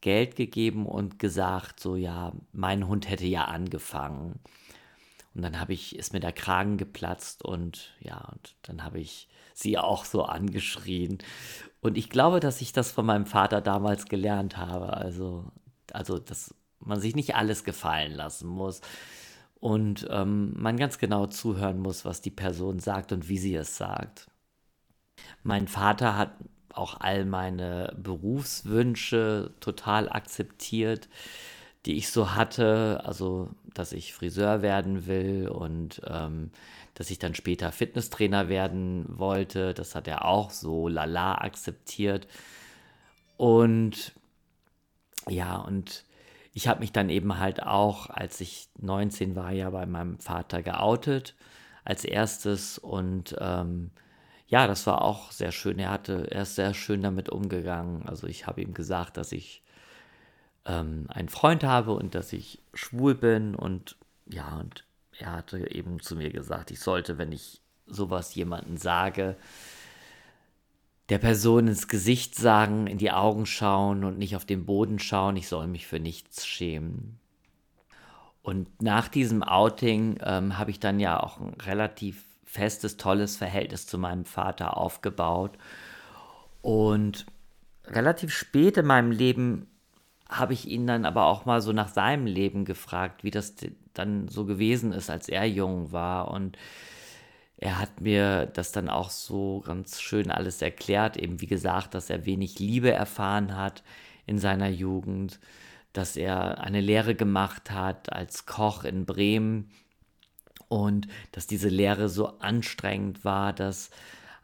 Geld 0.00 0.36
gegeben 0.36 0.86
und 0.86 1.18
gesagt, 1.18 1.80
so 1.80 1.96
ja, 1.96 2.32
mein 2.52 2.86
Hund 2.86 3.08
hätte 3.08 3.26
ja 3.26 3.46
angefangen. 3.46 4.38
Und 5.34 5.42
dann 5.42 5.60
habe 5.60 5.72
ich, 5.72 5.96
ist 5.96 6.12
mir 6.12 6.20
der 6.20 6.32
Kragen 6.32 6.78
geplatzt 6.78 7.44
und 7.44 7.94
ja, 8.00 8.28
und 8.32 8.54
dann 8.62 8.84
habe 8.84 9.00
ich 9.00 9.28
sie 9.52 9.78
auch 9.78 10.04
so 10.04 10.24
angeschrien. 10.24 11.18
Und 11.80 11.98
ich 11.98 12.10
glaube, 12.10 12.40
dass 12.40 12.60
ich 12.60 12.72
das 12.72 12.92
von 12.92 13.06
meinem 13.06 13.26
Vater 13.26 13.60
damals 13.60 14.06
gelernt 14.06 14.56
habe. 14.56 14.94
Also, 14.94 15.44
also 15.92 16.18
das 16.18 16.54
man 16.80 17.00
sich 17.00 17.14
nicht 17.14 17.34
alles 17.34 17.64
gefallen 17.64 18.12
lassen 18.12 18.48
muss 18.48 18.80
und 19.60 20.06
ähm, 20.10 20.52
man 20.56 20.76
ganz 20.76 20.98
genau 20.98 21.26
zuhören 21.26 21.78
muss, 21.78 22.04
was 22.04 22.20
die 22.20 22.30
Person 22.30 22.78
sagt 22.78 23.12
und 23.12 23.28
wie 23.28 23.38
sie 23.38 23.54
es 23.54 23.76
sagt. 23.76 24.26
Mein 25.42 25.68
Vater 25.68 26.16
hat 26.16 26.32
auch 26.72 27.00
all 27.00 27.24
meine 27.24 27.94
Berufswünsche 27.96 29.54
total 29.60 30.08
akzeptiert, 30.08 31.08
die 31.86 31.96
ich 31.96 32.10
so 32.10 32.34
hatte, 32.34 33.00
also 33.04 33.48
dass 33.72 33.92
ich 33.92 34.12
Friseur 34.12 34.60
werden 34.62 35.06
will 35.06 35.48
und 35.48 36.02
ähm, 36.06 36.50
dass 36.94 37.10
ich 37.10 37.18
dann 37.18 37.34
später 37.34 37.72
Fitnesstrainer 37.72 38.48
werden 38.48 39.04
wollte, 39.18 39.74
das 39.74 39.94
hat 39.94 40.08
er 40.08 40.24
auch 40.24 40.50
so 40.50 40.88
lala 40.88 41.36
akzeptiert. 41.36 42.26
Und 43.36 44.12
ja, 45.28 45.56
und 45.56 46.05
ich 46.56 46.68
habe 46.68 46.80
mich 46.80 46.90
dann 46.90 47.10
eben 47.10 47.38
halt 47.38 47.62
auch, 47.62 48.08
als 48.08 48.40
ich 48.40 48.70
19 48.80 49.36
war, 49.36 49.52
ja 49.52 49.68
bei 49.68 49.84
meinem 49.84 50.18
Vater 50.18 50.62
geoutet 50.62 51.34
als 51.84 52.02
erstes 52.02 52.78
und 52.78 53.36
ähm, 53.38 53.90
ja, 54.46 54.66
das 54.66 54.86
war 54.86 55.02
auch 55.02 55.32
sehr 55.32 55.52
schön. 55.52 55.78
Er 55.78 55.90
hatte, 55.90 56.30
er 56.30 56.42
ist 56.42 56.54
sehr 56.54 56.72
schön 56.72 57.02
damit 57.02 57.28
umgegangen. 57.28 58.08
Also 58.08 58.26
ich 58.26 58.46
habe 58.46 58.62
ihm 58.62 58.72
gesagt, 58.72 59.18
dass 59.18 59.32
ich 59.32 59.62
ähm, 60.64 61.04
einen 61.10 61.28
Freund 61.28 61.62
habe 61.62 61.92
und 61.92 62.14
dass 62.14 62.32
ich 62.32 62.58
schwul 62.72 63.14
bin 63.14 63.54
und 63.54 63.96
ja, 64.24 64.56
und 64.58 64.86
er 65.18 65.32
hatte 65.32 65.70
eben 65.70 66.00
zu 66.00 66.16
mir 66.16 66.30
gesagt, 66.30 66.70
ich 66.70 66.80
sollte, 66.80 67.18
wenn 67.18 67.32
ich 67.32 67.60
sowas 67.86 68.34
jemanden 68.34 68.78
sage, 68.78 69.36
der 71.08 71.18
Person 71.18 71.68
ins 71.68 71.88
Gesicht 71.88 72.34
sagen, 72.34 72.86
in 72.86 72.98
die 72.98 73.12
Augen 73.12 73.46
schauen 73.46 74.04
und 74.04 74.18
nicht 74.18 74.34
auf 74.36 74.44
den 74.44 74.66
Boden 74.66 74.98
schauen, 74.98 75.36
ich 75.36 75.48
soll 75.48 75.66
mich 75.66 75.86
für 75.86 76.00
nichts 76.00 76.46
schämen. 76.46 77.18
Und 78.42 78.82
nach 78.82 79.08
diesem 79.08 79.42
Outing 79.42 80.18
ähm, 80.22 80.58
habe 80.58 80.70
ich 80.70 80.80
dann 80.80 81.00
ja 81.00 81.20
auch 81.20 81.40
ein 81.40 81.54
relativ 81.60 82.22
festes, 82.44 82.96
tolles 82.96 83.36
Verhältnis 83.36 83.86
zu 83.86 83.98
meinem 83.98 84.24
Vater 84.24 84.76
aufgebaut. 84.76 85.58
Und 86.62 87.26
relativ 87.84 88.32
spät 88.32 88.76
in 88.76 88.86
meinem 88.86 89.10
Leben 89.10 89.66
habe 90.28 90.52
ich 90.52 90.68
ihn 90.68 90.86
dann 90.86 91.04
aber 91.04 91.26
auch 91.26 91.44
mal 91.44 91.60
so 91.60 91.72
nach 91.72 91.88
seinem 91.88 92.26
Leben 92.26 92.64
gefragt, 92.64 93.22
wie 93.22 93.30
das 93.30 93.54
dann 93.94 94.28
so 94.28 94.44
gewesen 94.44 94.92
ist, 94.92 95.10
als 95.10 95.28
er 95.28 95.44
jung 95.44 95.92
war. 95.92 96.30
Und 96.30 96.56
er 97.58 97.78
hat 97.78 98.00
mir 98.00 98.46
das 98.46 98.72
dann 98.72 98.88
auch 98.88 99.10
so 99.10 99.60
ganz 99.60 100.00
schön 100.00 100.30
alles 100.30 100.60
erklärt, 100.60 101.16
eben 101.16 101.40
wie 101.40 101.46
gesagt, 101.46 101.94
dass 101.94 102.10
er 102.10 102.26
wenig 102.26 102.58
Liebe 102.58 102.92
erfahren 102.92 103.56
hat 103.56 103.82
in 104.26 104.38
seiner 104.38 104.68
Jugend, 104.68 105.40
dass 105.92 106.16
er 106.16 106.60
eine 106.60 106.80
Lehre 106.80 107.14
gemacht 107.14 107.70
hat 107.70 108.12
als 108.12 108.44
Koch 108.44 108.84
in 108.84 109.06
Bremen 109.06 109.70
und 110.68 111.08
dass 111.32 111.46
diese 111.46 111.70
Lehre 111.70 112.10
so 112.10 112.38
anstrengend 112.40 113.24
war, 113.24 113.54
dass 113.54 113.90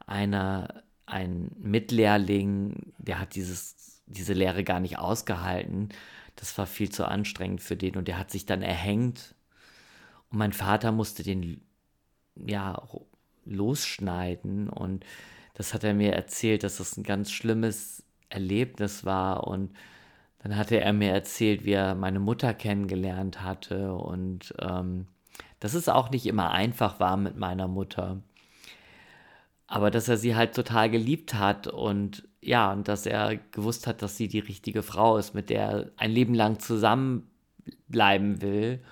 einer, 0.07 0.83
ein 1.05 1.51
Mitlehrling, 1.59 2.95
der 2.97 3.19
hat 3.19 3.35
dieses, 3.35 4.03
diese 4.07 4.33
Lehre 4.33 4.65
gar 4.65 4.81
nicht 4.81 4.99
ausgehalten. 4.99 5.91
Das 6.37 6.57
war 6.57 6.67
viel 6.67 6.91
zu 6.91 7.07
anstrengend 7.07 7.61
für 7.61 7.77
den 7.77 7.97
und 7.97 8.09
der 8.09 8.19
hat 8.19 8.31
sich 8.31 8.47
dann 8.47 8.63
erhängt. 8.63 9.35
Und 10.31 10.39
mein 10.39 10.55
Vater 10.55 10.93
musste 10.93 11.23
den 11.23 11.61
ja, 12.37 12.83
losschneiden. 13.45 14.69
Und 14.69 15.05
das 15.55 15.75
hat 15.75 15.85
er 15.85 15.95
mir 15.95 16.13
erzählt, 16.13 16.63
dass 16.63 16.79
das 16.79 16.97
ein 16.97 17.03
ganz 17.03 17.31
schlimmes 17.31 18.05
Erlebnis 18.29 19.05
war. 19.05 19.47
Und 19.47 19.73
dann 20.43 20.57
hatte 20.57 20.81
er 20.81 20.93
mir 20.93 21.13
erzählt, 21.13 21.65
wie 21.65 21.73
er 21.73 21.95
meine 21.95 22.21
Mutter 22.21 22.55
kennengelernt 22.55 23.43
hatte. 23.43 23.95
Und 23.95 24.55
ähm, 24.61 25.07
dass 25.61 25.75
es 25.75 25.89
auch 25.89 26.11
nicht 26.11 26.27
immer 26.27 26.51
einfach 26.51 26.99
war 27.01 27.17
mit 27.17 27.37
meiner 27.37 27.69
Mutter. 27.69 28.21
Aber 29.69 29.91
dass 29.91 30.09
er 30.09 30.17
sie 30.17 30.35
halt 30.35 30.55
total 30.55 30.91
geliebt 30.91 31.35
hat 31.35 31.67
und 31.67 32.29
ja, 32.43 32.73
und 32.73 32.89
dass 32.89 33.07
er 33.07 33.37
gewusst 33.37 33.87
hat, 33.87 34.03
dass 34.03 34.17
sie 34.17 34.27
die 34.29 34.41
richtige 34.41 34.83
Frau 34.83 35.17
ist, 35.17 35.35
mit 35.35 35.49
der 35.49 35.63
er 35.63 35.91
ein 35.97 36.11
Leben 36.11 36.35
lang 36.35 36.59
zusammenbleiben 36.59 38.43
will. 38.43 38.83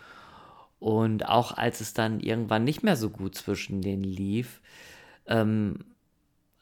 Und 0.81 1.29
auch 1.29 1.57
als 1.57 1.81
es 1.81 1.93
dann 1.93 2.21
irgendwann 2.21 2.65
nicht 2.65 2.83
mehr 2.83 2.97
so 2.97 3.11
gut 3.11 3.35
zwischen 3.35 3.83
denen 3.83 4.03
lief, 4.03 4.61
ähm, 5.27 5.85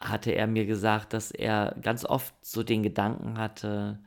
hatte 0.00 0.32
er 0.32 0.46
mir 0.46 0.66
gesagt, 0.66 1.12
dass 1.12 1.30
er 1.30 1.76
ganz 1.80 2.04
oft 2.04 2.34
so 2.42 2.62
den 2.62 2.82
Gedanken 2.82 3.38
hatte, 3.38 4.00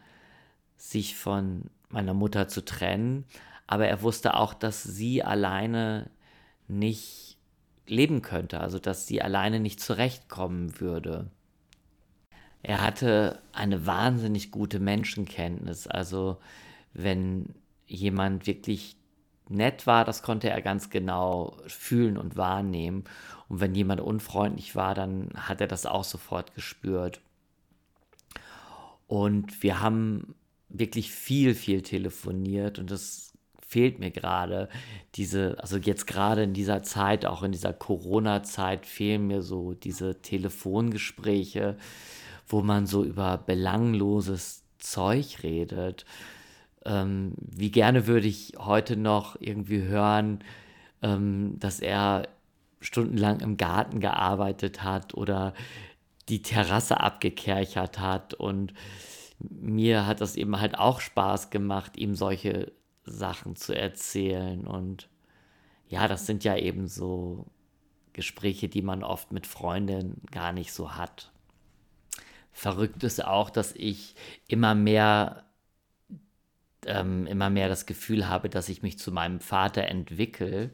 sich 0.78 1.16
von 1.16 1.70
meiner 1.90 2.14
Mutter 2.14 2.48
zu 2.48 2.64
trennen. 2.64 3.26
Aber 3.68 3.88
er 3.88 4.02
wusste 4.02 4.36
auch, 4.36 4.54
dass 4.54 4.84
sie 4.84 5.24
alleine 5.24 6.10
nicht 6.68 7.38
leben 7.88 8.22
könnte, 8.22 8.60
also 8.60 8.80
dass 8.80 9.08
sie 9.08 9.22
alleine 9.22 9.60
nicht 9.60 9.80
zurechtkommen 9.80 10.80
würde. 10.80 11.30
Er 12.64 12.82
hatte 12.82 13.42
eine 13.54 13.86
wahnsinnig 13.86 14.52
gute 14.52 14.80
Menschenkenntnis. 14.80 15.88
Also 15.88 16.38
wenn 16.94 17.56
jemand 17.88 18.46
wirklich 18.46 18.98
nett 19.52 19.88
war, 19.88 20.06
das 20.06 20.24
konnte 20.24 20.50
er 20.50 20.62
ganz 20.62 20.90
genau 20.90 21.58
fühlen 21.68 22.18
und 22.18 22.38
wahrnehmen. 22.38 23.04
Und 23.48 23.60
wenn 23.60 23.76
jemand 23.76 24.02
unfreundlich 24.02 24.76
war, 24.76 24.96
dann 24.96 25.30
hat 25.36 25.62
er 25.62 25.68
das 25.68 25.86
auch 25.86 26.04
sofort 26.04 26.56
gespürt. 26.56 27.22
Und 29.08 29.62
wir 29.62 29.82
haben 29.82 30.36
wirklich 30.70 31.12
viel, 31.12 31.54
viel 31.54 31.82
telefoniert 31.82 32.80
und 32.80 32.92
das 32.92 33.34
fehlt 33.68 34.00
mir 34.00 34.12
gerade. 34.12 34.70
Diese, 35.16 35.58
also 35.60 35.78
jetzt 35.78 36.08
gerade 36.08 36.44
in 36.44 36.54
dieser 36.54 36.84
Zeit, 36.84 37.26
auch 37.26 37.44
in 37.44 37.52
dieser 37.52 37.74
Corona-Zeit, 37.74 38.86
fehlen 38.86 39.28
mir 39.28 39.42
so 39.42 39.74
diese 39.74 40.22
Telefongespräche, 40.22 41.78
wo 42.48 42.62
man 42.62 42.86
so 42.86 43.04
über 43.04 43.38
belangloses 43.38 44.64
Zeug 44.78 45.44
redet 45.44 46.06
ähm, 46.86 47.34
wie 47.38 47.72
gerne 47.72 48.08
würde 48.08 48.28
ich 48.28 48.54
heute 48.58 48.98
noch 48.98 49.36
irgendwie 49.40 49.84
hören, 49.84 50.44
ähm, 51.02 51.60
dass 51.60 51.80
er 51.80 52.28
stundenlang 52.80 53.40
im 53.42 53.58
Garten 53.58 54.00
gearbeitet 54.00 54.84
hat 54.84 55.14
oder 55.14 55.54
die 56.30 56.42
Terrasse 56.42 57.00
abgekerchert 57.00 58.00
hat. 58.00 58.34
Und 58.34 58.74
mir 59.40 60.06
hat 60.06 60.22
das 60.22 60.36
eben 60.36 60.60
halt 60.60 60.78
auch 60.78 61.00
Spaß 61.00 61.50
gemacht, 61.50 61.98
ihm 61.98 62.16
solche 62.16 62.72
Sachen 63.04 63.56
zu 63.56 63.76
erzählen. 63.76 64.66
Und 64.66 65.10
ja, 65.88 66.08
das 66.08 66.26
sind 66.26 66.44
ja 66.44 66.56
eben 66.56 66.88
so 66.88 67.46
Gespräche, 68.14 68.70
die 68.70 68.82
man 68.82 69.04
oft 69.04 69.32
mit 69.32 69.48
Freundinnen 69.48 70.22
gar 70.32 70.52
nicht 70.54 70.74
so 70.74 70.96
hat. 70.96 71.32
Verrückt 72.52 73.04
ist 73.04 73.24
auch, 73.24 73.50
dass 73.50 73.74
ich 73.74 74.16
immer 74.48 74.76
mehr, 74.76 75.44
ähm, 76.86 77.28
immer 77.28 77.50
mehr 77.50 77.70
das 77.70 77.86
Gefühl 77.86 78.28
habe, 78.28 78.50
dass 78.50 78.70
ich 78.70 78.82
mich 78.84 78.98
zu 79.00 79.12
meinem 79.12 79.40
Vater 79.40 79.84
entwickle 79.84 80.72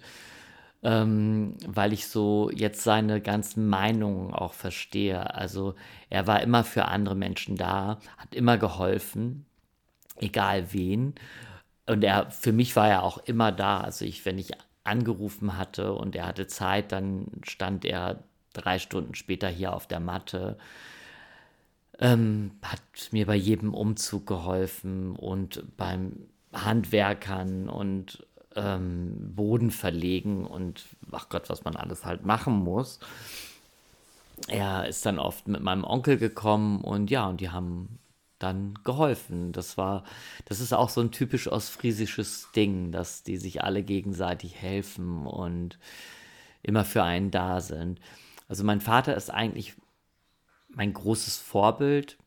ähm, 0.84 1.56
weil 1.66 1.94
ich 1.94 2.08
so 2.08 2.52
jetzt 2.54 2.84
seine 2.84 3.22
ganzen 3.22 3.68
Meinungen 3.68 4.34
auch 4.34 4.54
verstehe. 4.54 5.34
Also 5.36 5.76
er 6.10 6.28
war 6.28 6.42
immer 6.42 6.64
für 6.64 6.86
andere 6.86 7.16
Menschen 7.16 7.56
da, 7.56 8.00
hat 8.18 8.36
immer 8.36 8.58
geholfen, 8.58 9.46
egal 10.18 10.74
wen. 10.74 11.16
Und 11.88 12.04
er, 12.04 12.32
für 12.32 12.52
mich 12.52 12.76
war 12.76 12.90
er 12.90 13.04
auch 13.04 13.18
immer 13.20 13.52
da. 13.52 13.82
Also 13.82 14.06
ich, 14.06 14.26
wenn 14.26 14.38
ich 14.38 14.52
angerufen 14.84 15.58
hatte 15.58 15.94
und 15.94 16.16
er 16.16 16.28
hatte 16.28 16.48
Zeit, 16.48 16.92
dann 16.92 17.28
stand 17.44 17.86
er 17.86 18.24
drei 18.54 18.80
Stunden 18.80 19.16
später 19.16 19.50
hier 19.50 19.74
auf 19.74 19.88
der 19.88 20.00
Matte. 20.00 20.58
Ähm, 22.00 22.52
hat 22.62 22.82
mir 23.12 23.26
bei 23.26 23.36
jedem 23.36 23.74
Umzug 23.74 24.28
geholfen 24.28 25.16
und 25.16 25.64
beim 25.78 26.28
Handwerkern 26.54 27.70
und 27.70 28.26
ähm, 28.56 29.34
Boden 29.36 29.72
verlegen 29.72 30.46
und 30.46 30.86
ach 31.12 31.30
Gott, 31.30 31.50
was 31.50 31.64
man 31.64 31.76
alles 31.76 32.06
halt 32.06 32.26
machen 32.26 32.54
muss. 32.54 33.00
Er 34.48 34.88
ist 34.88 35.06
dann 35.06 35.20
oft 35.20 35.48
mit 35.48 35.62
meinem 35.62 35.84
Onkel 35.84 36.18
gekommen 36.18 36.82
und 36.82 37.10
ja, 37.10 37.28
und 37.28 37.42
die 37.42 37.50
haben 37.50 38.00
dann 38.40 38.76
geholfen. 38.84 39.52
Das 39.52 39.78
war, 39.78 40.04
das 40.46 40.60
ist 40.60 40.74
auch 40.74 40.90
so 40.90 41.02
ein 41.02 41.12
typisch 41.12 41.48
ostfriesisches 41.48 42.50
Ding, 42.56 42.92
dass 42.92 43.24
die 43.24 43.38
sich 43.38 43.64
alle 43.64 43.84
gegenseitig 43.84 44.56
helfen 44.56 45.26
und 45.26 45.80
immer 46.64 46.86
für 46.86 47.04
einen 47.04 47.32
da 47.32 47.62
sind. 47.62 48.00
Also 48.48 48.64
mein 48.64 48.82
Vater 48.82 49.16
ist 49.16 49.30
eigentlich 49.30 49.76
mein 50.78 50.94
großes 50.94 51.38
Vorbild. 51.38 52.18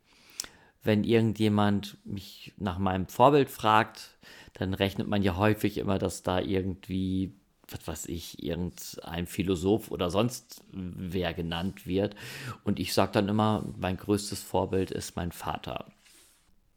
Wenn 0.83 1.05
irgendjemand 1.05 1.99
mich 2.05 2.53
nach 2.57 2.79
meinem 2.79 3.07
Vorbild 3.07 3.49
fragt, 3.49 4.19
dann 4.55 4.75
rechnet 4.75 5.07
man 5.07 5.23
ja 5.23 5.37
häufig 5.37 5.79
immer, 5.79 5.99
dass 5.99 6.23
da 6.23 6.41
irgendwie, 6.41 7.33
was 7.69 7.87
weiß 7.87 8.07
ich, 8.07 8.43
irgendein 8.43 9.27
Philosoph 9.27 9.91
oder 9.91 10.11
sonst 10.11 10.65
wer 10.73 11.33
genannt 11.33 11.87
wird. 11.87 12.17
Und 12.65 12.81
ich 12.81 12.93
sage 12.93 13.13
dann 13.13 13.29
immer, 13.29 13.65
mein 13.79 13.97
größtes 13.97 14.43
Vorbild 14.43 14.91
ist 14.91 15.15
mein 15.15 15.31
Vater. 15.31 15.87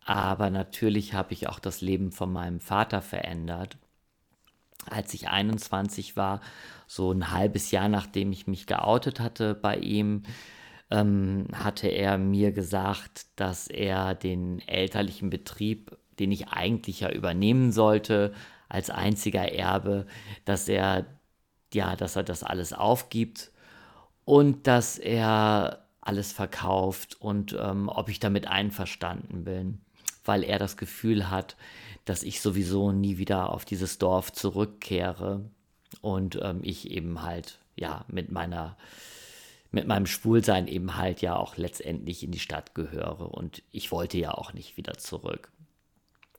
Aber 0.06 0.52
natürlich 0.52 1.14
habe 1.14 1.34
ich 1.34 1.48
auch 1.48 1.60
das 1.60 1.82
Leben 1.82 2.12
von 2.12 2.32
meinem 2.32 2.60
Vater 2.60 3.02
verändert. 3.02 3.78
Als 4.86 5.14
ich 5.14 5.30
21 5.30 6.18
war, 6.18 6.42
so 6.86 7.12
ein 7.12 7.32
halbes 7.32 7.72
Jahr 7.72 7.88
nachdem 7.88 8.32
ich 8.32 8.46
mich 8.46 8.68
geoutet 8.68 9.20
hatte 9.20 9.56
bei 9.56 9.78
ihm, 9.78 10.24
ähm, 10.94 11.48
hatte 11.54 11.90
er 11.90 12.18
mir 12.18 12.54
gesagt, 12.54 13.26
dass 13.36 13.68
er 13.68 14.16
den 14.16 14.60
elterlichen 14.68 15.30
Betrieb 15.30 15.98
den 16.20 16.32
ich 16.32 16.50
eigentlich 16.50 17.02
ja 17.02 17.12
übernehmen 17.12 17.72
sollte 17.72 18.34
als 18.70 18.90
einziger 18.90 19.52
Erbe, 19.52 20.06
dass 20.46 20.68
er 20.68 21.06
ja, 21.74 21.96
dass 21.96 22.16
er 22.16 22.24
das 22.24 22.44
alles 22.44 22.72
aufgibt 22.72 23.52
und 24.26 24.68
dass 24.68 25.00
er 25.00 25.88
alles 26.02 26.32
verkauft 26.32 27.20
und 27.20 27.58
ähm, 27.60 27.90
ob 27.90 28.10
ich 28.10 28.20
damit 28.20 28.48
einverstanden 28.48 29.44
bin, 29.44 29.82
weil 30.24 30.44
er 30.44 30.60
das 30.60 30.78
Gefühl 30.78 31.32
hat, 31.32 31.56
dass 32.06 32.22
ich 32.22 32.42
sowieso 32.42 32.92
nie 32.92 33.18
wieder 33.18 33.52
auf 33.52 33.66
dieses 33.66 33.98
Dorf 33.98 34.32
zurückkehre 34.32 35.50
und 36.02 36.38
ähm, 36.44 36.60
ich 36.62 36.92
eben 36.92 37.24
halt 37.24 37.60
ja 37.76 38.06
mit 38.08 38.32
meiner 38.32 38.78
mit 39.74 39.88
meinem 39.88 40.06
Schwulsein 40.06 40.68
eben 40.68 40.98
halt 40.98 41.22
ja 41.22 41.36
auch 41.36 41.58
letztendlich 41.58 42.24
in 42.24 42.32
die 42.32 42.40
Stadt 42.40 42.76
gehöre 42.76 43.34
und 43.34 43.64
ich 43.72 43.92
wollte 43.92 44.20
ja 44.20 44.32
auch 44.32 44.54
nicht 44.54 44.78
wieder 44.78 44.94
zurück. 44.94 45.52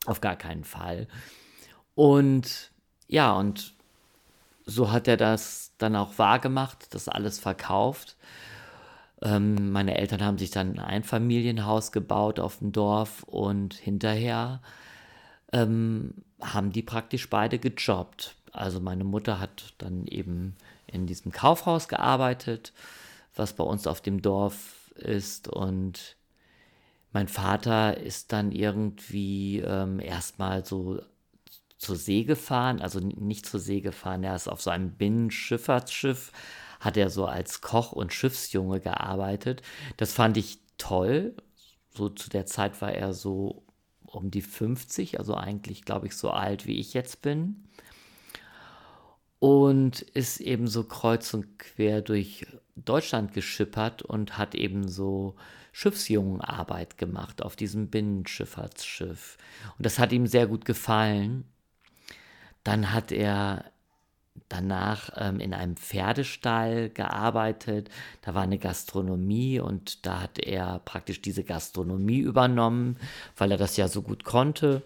Auf 0.06 0.20
gar 0.20 0.36
keinen 0.36 0.64
Fall. 0.64 1.08
Und 1.96 2.70
ja, 3.08 3.32
und 3.32 3.74
so 4.66 4.92
hat 4.92 5.08
er 5.08 5.16
das 5.16 5.72
dann 5.78 5.96
auch 5.96 6.16
wahrgemacht, 6.16 6.94
das 6.94 7.08
alles 7.08 7.40
verkauft. 7.40 8.16
Ähm, 9.20 9.72
meine 9.72 9.98
Eltern 9.98 10.22
haben 10.22 10.38
sich 10.38 10.52
dann 10.52 10.78
ein 10.78 10.78
Einfamilienhaus 10.78 11.90
gebaut 11.90 12.38
auf 12.38 12.58
dem 12.58 12.70
Dorf 12.70 13.24
und 13.24 13.74
hinterher 13.74 14.62
ähm, 15.52 16.14
haben 16.40 16.70
die 16.70 16.82
praktisch 16.82 17.28
beide 17.28 17.58
gejobbt. 17.58 18.36
Also 18.52 18.78
meine 18.78 19.04
Mutter 19.04 19.40
hat 19.40 19.74
dann 19.78 20.06
eben 20.06 20.54
in 20.86 21.06
diesem 21.06 21.32
Kaufhaus 21.32 21.88
gearbeitet, 21.88 22.72
was 23.34 23.54
bei 23.54 23.64
uns 23.64 23.86
auf 23.86 24.00
dem 24.00 24.22
Dorf 24.22 24.92
ist 24.96 25.48
und 25.48 26.16
mein 27.12 27.28
Vater 27.28 27.96
ist 27.96 28.32
dann 28.32 28.50
irgendwie 28.50 29.60
ähm, 29.60 30.00
erstmal 30.00 30.64
so 30.64 31.00
zur 31.78 31.96
See 31.96 32.24
gefahren, 32.24 32.80
also 32.80 32.98
nicht 32.98 33.46
zur 33.46 33.60
See 33.60 33.80
gefahren, 33.80 34.24
er 34.24 34.34
ist 34.34 34.48
auf 34.48 34.62
so 34.62 34.70
einem 34.70 34.92
Binnenschifffahrtsschiff, 34.92 36.32
hat 36.80 36.96
er 36.96 37.10
so 37.10 37.26
als 37.26 37.60
Koch 37.60 37.92
und 37.92 38.12
Schiffsjunge 38.12 38.80
gearbeitet. 38.80 39.62
Das 39.96 40.12
fand 40.12 40.36
ich 40.36 40.58
toll. 40.76 41.36
So 41.90 42.08
zu 42.08 42.30
der 42.30 42.46
Zeit 42.46 42.80
war 42.82 42.92
er 42.92 43.12
so 43.12 43.62
um 44.06 44.30
die 44.30 44.42
50, 44.42 45.18
also 45.18 45.34
eigentlich, 45.34 45.84
glaube 45.84 46.06
ich, 46.06 46.16
so 46.16 46.30
alt 46.30 46.66
wie 46.66 46.80
ich 46.80 46.94
jetzt 46.94 47.22
bin. 47.22 47.64
Und 49.38 50.02
ist 50.02 50.40
eben 50.40 50.66
so 50.66 50.84
kreuz 50.84 51.32
und 51.34 51.58
quer 51.58 52.00
durch 52.00 52.46
Deutschland 52.76 53.32
geschippert 53.32 54.02
und 54.02 54.38
hat 54.38 54.54
eben 54.54 54.88
so 54.88 55.36
Schiffsjungenarbeit 55.72 56.98
gemacht 56.98 57.42
auf 57.42 57.56
diesem 57.56 57.88
Binnenschifffahrtsschiff. 57.88 59.38
Und 59.76 59.86
das 59.86 59.98
hat 59.98 60.12
ihm 60.12 60.26
sehr 60.26 60.46
gut 60.46 60.64
gefallen. 60.64 61.44
Dann 62.62 62.92
hat 62.92 63.12
er 63.12 63.64
danach 64.48 65.10
ähm, 65.16 65.40
in 65.40 65.54
einem 65.54 65.76
Pferdestall 65.76 66.90
gearbeitet. 66.90 67.90
Da 68.22 68.34
war 68.34 68.42
eine 68.42 68.58
Gastronomie 68.58 69.60
und 69.60 70.06
da 70.06 70.22
hat 70.22 70.38
er 70.38 70.80
praktisch 70.80 71.20
diese 71.22 71.44
Gastronomie 71.44 72.20
übernommen, 72.20 72.96
weil 73.36 73.52
er 73.52 73.58
das 73.58 73.76
ja 73.76 73.88
so 73.88 74.02
gut 74.02 74.24
konnte. 74.24 74.82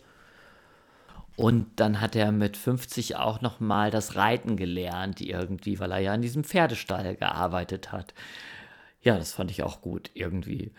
Und 1.38 1.66
dann 1.76 2.00
hat 2.00 2.16
er 2.16 2.32
mit 2.32 2.56
50 2.56 3.16
auch 3.16 3.40
noch 3.40 3.60
mal 3.60 3.90
das 3.90 4.16
Reiten 4.16 4.56
gelernt 4.56 5.20
irgendwie, 5.20 5.78
weil 5.78 5.92
er 5.92 5.98
ja 6.00 6.14
in 6.14 6.22
diesem 6.22 6.44
Pferdestall 6.44 7.14
gearbeitet 7.16 7.92
hat 7.92 8.12
ja, 9.02 9.16
das 9.16 9.32
fand 9.32 9.50
ich 9.50 9.62
auch 9.62 9.80
gut 9.80 10.10
irgendwie. 10.14 10.72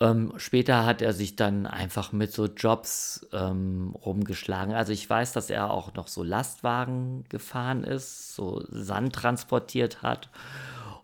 Ähm, 0.00 0.32
später 0.36 0.86
hat 0.86 1.02
er 1.02 1.12
sich 1.12 1.34
dann 1.34 1.66
einfach 1.66 2.12
mit 2.12 2.32
so 2.32 2.46
Jobs 2.46 3.26
ähm, 3.32 3.94
rumgeschlagen. 3.94 4.74
Also 4.74 4.92
ich 4.92 5.08
weiß, 5.08 5.32
dass 5.32 5.50
er 5.50 5.70
auch 5.70 5.94
noch 5.94 6.08
so 6.08 6.22
Lastwagen 6.22 7.24
gefahren 7.28 7.82
ist, 7.82 8.34
so 8.34 8.64
Sand 8.68 9.14
transportiert 9.14 10.02
hat 10.02 10.30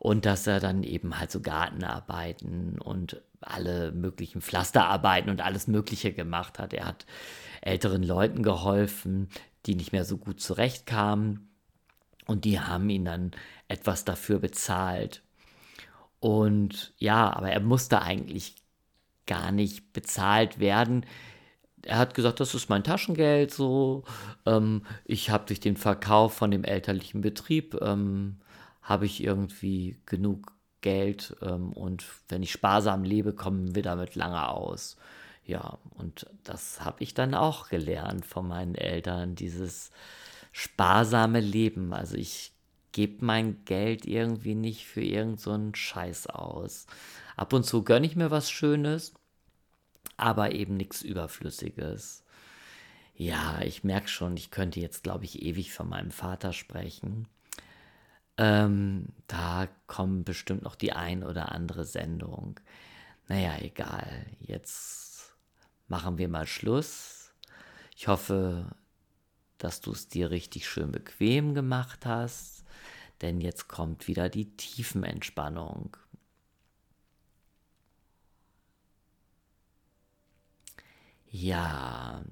und 0.05 0.27
dass 0.27 0.47
er 0.47 0.61
dann 0.61 0.83
eben 0.83 1.19
halt 1.19 1.31
so 1.31 1.41
Gartenarbeiten 1.41 2.79
und 2.79 3.23
alle 3.41 3.91
möglichen 3.91 4.43
Pflasterarbeiten 4.43 5.31
und 5.31 5.41
alles 5.41 5.67
Mögliche 5.67 6.13
gemacht 6.13 6.59
hat. 6.59 6.75
Er 6.75 6.85
hat 6.85 7.07
älteren 7.63 8.03
Leuten 8.03 8.43
geholfen, 8.43 9.31
die 9.65 9.75
nicht 9.75 9.93
mehr 9.93 10.05
so 10.05 10.19
gut 10.19 10.43
zurechtkamen 10.43 11.49
und 12.27 12.45
die 12.45 12.61
haben 12.61 12.91
ihn 12.91 13.07
dann 13.07 13.31
etwas 13.67 14.05
dafür 14.05 14.41
bezahlt. 14.41 15.23
Und 16.21 16.93
ja, 16.99 17.35
aber 17.35 17.51
er 17.51 17.61
musste 17.61 18.03
eigentlich 18.03 18.57
gar 19.25 19.53
nicht 19.53 19.95
bezahlt 19.95 20.61
werden. 20.61 21.07
Er 21.81 21.97
hat 21.97 22.13
gesagt, 22.13 22.41
das 22.41 22.55
ist 22.55 22.69
mein 22.69 22.85
Taschengeld 22.85 23.55
so. 23.55 24.05
Ähm, 24.45 24.85
ich 25.07 25.31
habe 25.31 25.47
durch 25.47 25.61
den 25.61 25.79
Verkauf 25.79 26.35
von 26.35 26.51
dem 26.51 26.63
elterlichen 26.63 27.23
Betrieb, 27.23 27.81
ähm, 27.81 28.37
habe 28.85 29.07
ich 29.07 29.25
irgendwie 29.25 29.99
genug 30.07 30.53
Geld 30.83 31.35
ähm, 31.43 31.73
und 31.73 32.05
wenn 32.29 32.43
ich 32.43 32.53
sparsam 32.53 33.03
lebe, 33.03 33.33
kommen 33.33 33.75
wir 33.75 33.83
damit 33.83 34.15
lange 34.15 34.49
aus. 34.49 34.97
Ja, 35.47 35.79
und 35.97 36.27
das 36.45 36.83
habe 36.83 37.03
ich 37.03 37.15
dann 37.15 37.35
auch 37.35 37.69
gelernt 37.69 38.25
von 38.25 38.47
meinen 38.47 38.75
Eltern, 38.75 39.35
dieses 39.35 39.91
sparsame 40.53 41.41
Leben. 41.41 41.93
Also 41.93 42.17
ich 42.17 42.53
gebe 42.93 43.25
mein 43.25 43.65
Geld 43.65 44.07
irgendwie 44.07 44.55
nicht 44.55 44.87
für 44.87 45.03
irgendeinen 45.03 45.73
so 45.73 45.79
Scheiß 45.79 46.29
aus. 46.29 46.87
Ab 47.37 47.53
und 47.53 47.65
zu 47.65 47.83
gönne 47.83 48.07
ich 48.07 48.17
mir 48.17 48.31
was 48.31 48.51
Schönes, 48.51 49.15
aber 50.17 50.53
eben 50.53 50.77
nichts 50.77 51.03
Überflüssiges. 51.03 52.25
Ja, 53.17 53.61
ich 53.63 53.85
merke 53.85 54.09
schon, 54.09 54.37
ich 54.37 54.51
könnte 54.51 54.81
jetzt, 54.81 55.03
glaube 55.03 55.25
ich, 55.25 55.43
ewig 55.43 55.73
von 55.73 55.89
meinem 55.89 56.11
Vater 56.11 56.53
sprechen. 56.53 57.27
Ähm, 58.37 59.09
da 59.27 59.69
kommen 59.87 60.25
bestimmt 60.25 60.63
noch 60.63 60.75
die 60.75 60.93
ein 60.93 61.23
oder 61.23 61.53
andere 61.53 61.85
Sendung. 61.85 62.61
Naja, 63.29 63.57
egal. 63.61 64.27
Jetzt 64.41 65.35
machen 65.89 66.19
wir 66.19 66.29
mal 66.29 66.47
Schluss. 66.47 67.33
Ich 67.97 68.09
hoffe, 68.09 68.75
dass 69.59 69.81
du 69.81 69.93
es 69.93 70.09
dir 70.09 70.31
richtig 70.31 70.69
schön 70.69 70.91
bequem 70.93 71.55
gemacht 71.55 72.07
hast, 72.07 72.65
denn 73.23 73.41
jetzt 73.41 73.69
kommt 73.69 74.09
wieder 74.09 74.29
die 74.29 74.57
Tiefenentspannung. 74.57 75.97
Ja, 81.31 82.25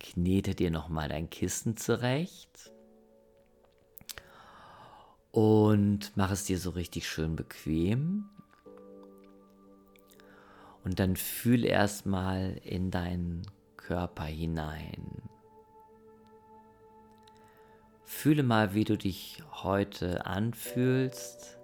knete 0.00 0.54
dir 0.54 0.70
nochmal 0.70 1.08
dein 1.08 1.30
Kissen 1.30 1.76
zurecht 1.76 2.74
und 5.34 6.12
mach 6.14 6.30
es 6.30 6.44
dir 6.44 6.60
so 6.60 6.70
richtig 6.70 7.08
schön 7.08 7.34
bequem. 7.34 8.26
Und 10.84 11.00
dann 11.00 11.16
fühl 11.16 11.64
erstmal 11.64 12.60
in 12.62 12.92
deinen 12.92 13.42
Körper 13.76 14.26
hinein. 14.26 15.22
Fühle 18.04 18.44
mal, 18.44 18.74
wie 18.74 18.84
du 18.84 18.96
dich 18.96 19.42
heute 19.50 20.24
anfühlst. 20.24 21.58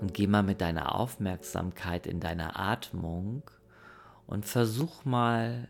Und 0.00 0.14
geh 0.14 0.26
mal 0.26 0.42
mit 0.42 0.60
deiner 0.60 0.96
Aufmerksamkeit 0.96 2.08
in 2.08 2.18
deine 2.18 2.56
Atmung 2.56 3.48
und 4.26 4.46
versuch 4.46 5.04
mal 5.04 5.68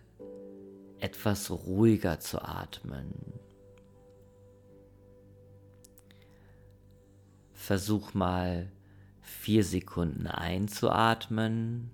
etwas 1.00 1.50
ruhiger 1.50 2.20
zu 2.20 2.42
atmen. 2.42 3.12
Versuch 7.52 8.14
mal 8.14 8.70
vier 9.20 9.62
Sekunden 9.62 10.26
einzuatmen 10.26 11.90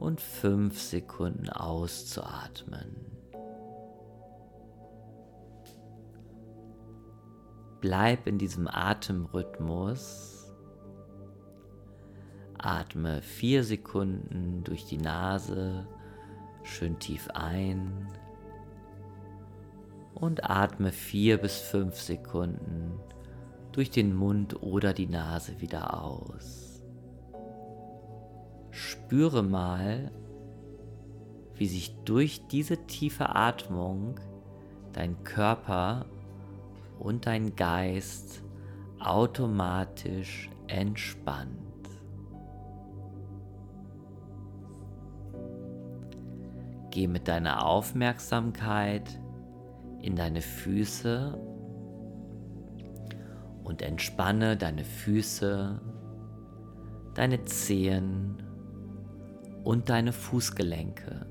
und 0.00 0.20
fünf 0.20 0.80
Sekunden 0.80 1.48
auszuatmen. 1.48 2.96
Bleib 7.80 8.26
in 8.26 8.38
diesem 8.38 8.68
Atemrhythmus. 8.68 10.52
Atme 12.58 13.22
vier 13.22 13.64
Sekunden 13.64 14.62
durch 14.64 14.84
die 14.86 14.98
Nase 14.98 15.86
schön 16.62 16.98
tief 16.98 17.28
ein 17.34 18.08
und 20.14 20.48
atme 20.48 20.92
vier 20.92 21.38
bis 21.38 21.58
fünf 21.58 22.00
Sekunden 22.00 23.00
durch 23.72 23.90
den 23.90 24.14
Mund 24.14 24.62
oder 24.62 24.92
die 24.92 25.06
Nase 25.06 25.60
wieder 25.60 26.02
aus. 26.02 26.82
Spüre 28.70 29.42
mal, 29.42 30.10
wie 31.54 31.66
sich 31.66 31.94
durch 32.04 32.46
diese 32.48 32.86
tiefe 32.86 33.34
Atmung 33.34 34.20
dein 34.92 35.22
Körper 35.24 36.06
und 36.98 37.26
dein 37.26 37.56
Geist 37.56 38.42
automatisch 39.00 40.50
entspannt. 40.68 41.71
Geh 46.92 47.06
mit 47.06 47.26
deiner 47.26 47.64
Aufmerksamkeit 47.64 49.18
in 50.02 50.14
deine 50.14 50.42
Füße 50.42 51.38
und 53.64 53.80
entspanne 53.80 54.58
deine 54.58 54.84
Füße, 54.84 55.80
deine 57.14 57.44
Zehen 57.46 58.42
und 59.64 59.88
deine 59.88 60.12
Fußgelenke. 60.12 61.24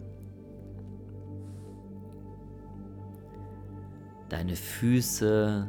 Deine 4.29 4.55
Füße 4.55 5.67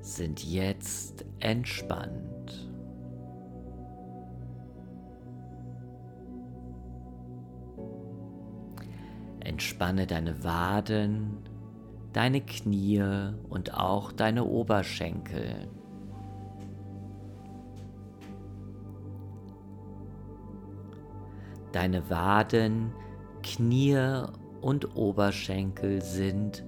sind 0.00 0.44
jetzt 0.44 1.26
entspannt. 1.40 2.35
Entspanne 9.46 10.08
deine 10.08 10.42
Waden, 10.42 11.38
deine 12.12 12.40
Knie 12.40 13.00
und 13.48 13.74
auch 13.74 14.10
deine 14.10 14.44
Oberschenkel. 14.44 15.68
Deine 21.70 22.10
Waden, 22.10 22.92
Knie 23.44 24.24
und 24.62 24.96
Oberschenkel 24.96 26.02
sind 26.02 26.64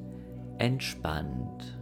entspannt. 0.58 1.76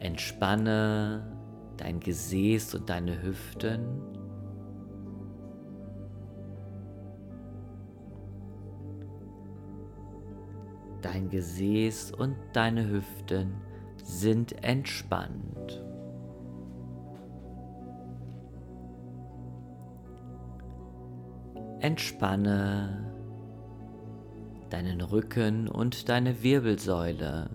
Entspanne 0.00 1.34
dein 1.78 1.98
Gesäß 2.00 2.74
und 2.74 2.90
deine 2.90 3.22
Hüften. 3.22 4.23
Dein 11.24 11.30
Gesäß 11.30 12.12
und 12.12 12.36
deine 12.52 12.86
Hüften 12.86 13.54
sind 14.02 14.62
entspannt. 14.62 15.82
Entspanne 21.80 23.10
deinen 24.68 25.00
Rücken 25.00 25.66
und 25.66 26.10
deine 26.10 26.42
Wirbelsäule. 26.42 27.48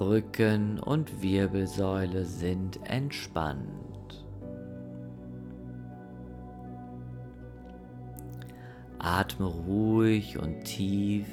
Rücken 0.00 0.80
und 0.80 1.22
Wirbelsäule 1.22 2.24
sind 2.24 2.80
entspannt. 2.88 3.99
Atme 9.10 9.46
ruhig 9.46 10.38
und 10.38 10.62
tief 10.62 11.26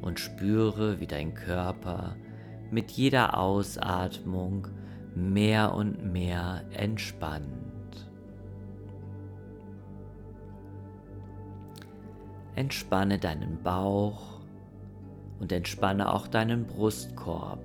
und 0.00 0.20
spüre, 0.20 1.00
wie 1.00 1.08
dein 1.08 1.34
Körper 1.34 2.14
mit 2.70 2.92
jeder 2.92 3.36
Ausatmung 3.36 4.68
mehr 5.16 5.74
und 5.74 6.12
mehr 6.12 6.62
entspannt. 6.70 7.50
Entspanne 12.54 13.18
deinen 13.18 13.60
Bauch 13.64 14.40
und 15.40 15.50
entspanne 15.50 16.12
auch 16.12 16.28
deinen 16.28 16.64
Brustkorb. 16.64 17.58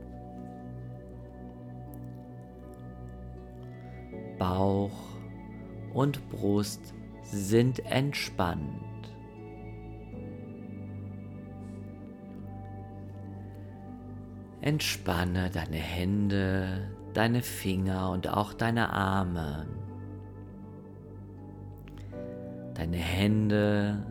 Bauch 4.40 4.98
und 5.94 6.28
Brust 6.30 6.96
sind 7.24 7.80
entspannt. 7.86 8.92
Entspanne 14.62 15.50
deine 15.50 15.78
Hände, 15.78 16.92
deine 17.14 17.42
Finger 17.42 18.12
und 18.12 18.28
auch 18.28 18.54
deine 18.54 18.92
Arme. 18.92 19.66
Deine 22.76 22.98
Hände, 22.98 24.06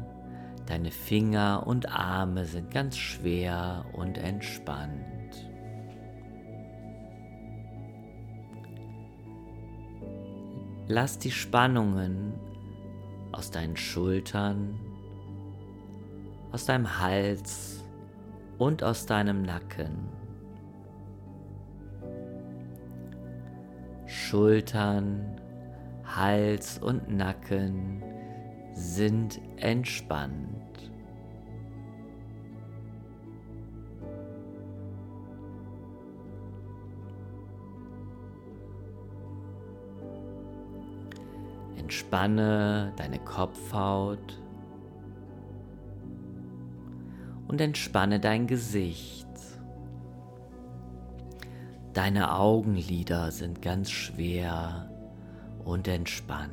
deine 0.67 0.91
Finger 0.91 1.67
und 1.67 1.89
Arme 1.89 2.45
sind 2.45 2.71
ganz 2.71 2.97
schwer 2.97 3.85
und 3.93 4.19
entspannt. 4.19 5.11
Lass 10.89 11.19
die 11.19 11.31
Spannungen 11.31 12.35
aus 13.33 13.51
deinen 13.51 13.77
Schultern, 13.77 14.79
aus 16.53 16.67
deinem 16.67 16.99
Hals 16.99 17.85
und 18.59 18.83
aus 18.83 19.07
deinem 19.07 19.43
Nacken. 19.43 20.09
Schultern, 24.07 25.41
Hals 26.05 26.79
und 26.79 27.09
Nacken 27.09 28.03
sind 28.75 29.41
entspannt. 29.57 30.90
Entspanne 41.91 42.93
deine 42.95 43.19
Kopfhaut 43.19 44.41
und 47.49 47.61
entspanne 47.61 48.21
dein 48.21 48.47
Gesicht. 48.47 49.27
Deine 51.93 52.33
Augenlider 52.33 53.33
sind 53.33 53.61
ganz 53.61 53.91
schwer 53.91 54.89
und 55.65 55.89
entspannt. 55.89 56.53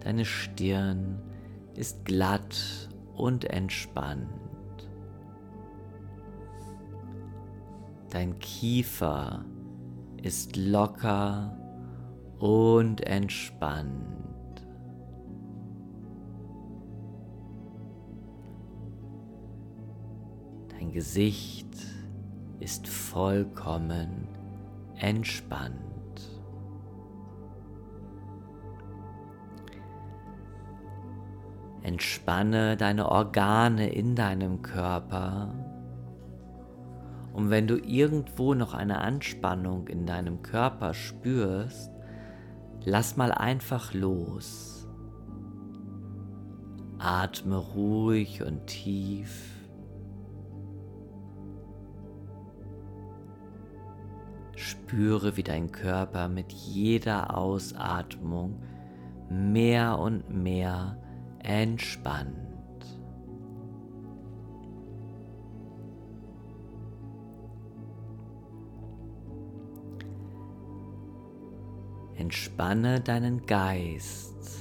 Deine 0.00 0.26
Stirn 0.26 1.22
ist 1.76 2.04
glatt 2.04 2.90
und 3.14 3.46
entspannt. 3.46 4.28
Dein 8.10 8.38
Kiefer 8.38 9.46
ist 10.26 10.56
locker 10.56 11.56
und 12.40 13.00
entspannt. 13.02 14.66
Dein 20.68 20.90
Gesicht 20.90 21.72
ist 22.58 22.88
vollkommen 22.88 24.26
entspannt. 24.96 25.76
Entspanne 31.84 32.76
deine 32.76 33.08
Organe 33.08 33.90
in 33.90 34.16
deinem 34.16 34.60
Körper. 34.62 35.54
Und 37.36 37.50
wenn 37.50 37.66
du 37.66 37.76
irgendwo 37.76 38.54
noch 38.54 38.72
eine 38.72 39.02
Anspannung 39.02 39.88
in 39.88 40.06
deinem 40.06 40.40
Körper 40.40 40.94
spürst, 40.94 41.90
lass 42.82 43.18
mal 43.18 43.30
einfach 43.30 43.92
los. 43.92 44.88
Atme 46.98 47.58
ruhig 47.58 48.42
und 48.42 48.66
tief. 48.66 49.52
Spüre, 54.54 55.36
wie 55.36 55.42
dein 55.42 55.70
Körper 55.70 56.28
mit 56.28 56.54
jeder 56.54 57.36
Ausatmung 57.36 58.62
mehr 59.28 59.98
und 59.98 60.30
mehr 60.30 60.96
entspannt. 61.40 62.45
Entspanne 72.26 72.98
deinen 72.98 73.46
Geist. 73.46 74.58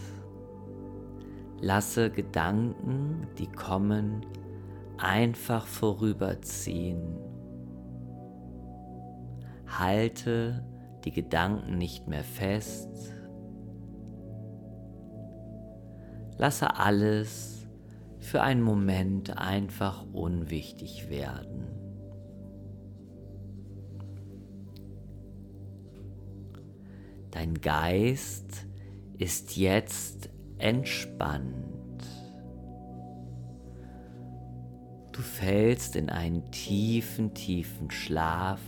Lasse 1.59 2.11
Gedanken, 2.11 3.25
die 3.39 3.47
kommen, 3.47 4.23
einfach 4.99 5.65
vorüberziehen 5.65 7.01
Halte 9.65 10.63
die 11.05 11.11
Gedanken 11.11 11.79
nicht 11.79 12.07
mehr 12.07 12.23
fest. 12.23 13.11
Lasse 16.37 16.77
alles 16.77 17.67
für 18.19 18.43
einen 18.43 18.61
Moment 18.61 19.39
einfach 19.39 20.05
unwichtig 20.13 21.09
werden. 21.09 21.74
Dein 27.35 27.59
Geist 27.59 28.65
ist 29.17 29.57
jetzt 29.57 30.29
entspannt. 30.57 32.01
Du 35.11 35.21
fällst 35.21 35.97
in 35.97 36.09
einen 36.09 36.49
tiefen, 36.51 37.33
tiefen 37.33 37.91
Schlaf 37.91 38.61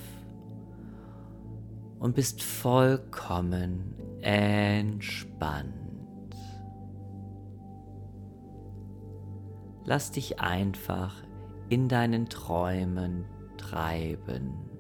und 2.00 2.14
bist 2.14 2.44
vollkommen 2.44 3.96
entspannt. 4.20 5.74
Lass 9.86 10.12
dich 10.12 10.42
einfach 10.42 11.16
in 11.70 11.88
deinen 11.88 12.28
Träumen 12.28 13.24
treiben. 13.56 14.77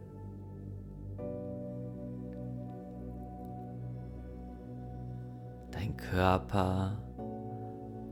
Dein 5.77 5.95
Körper 5.95 6.97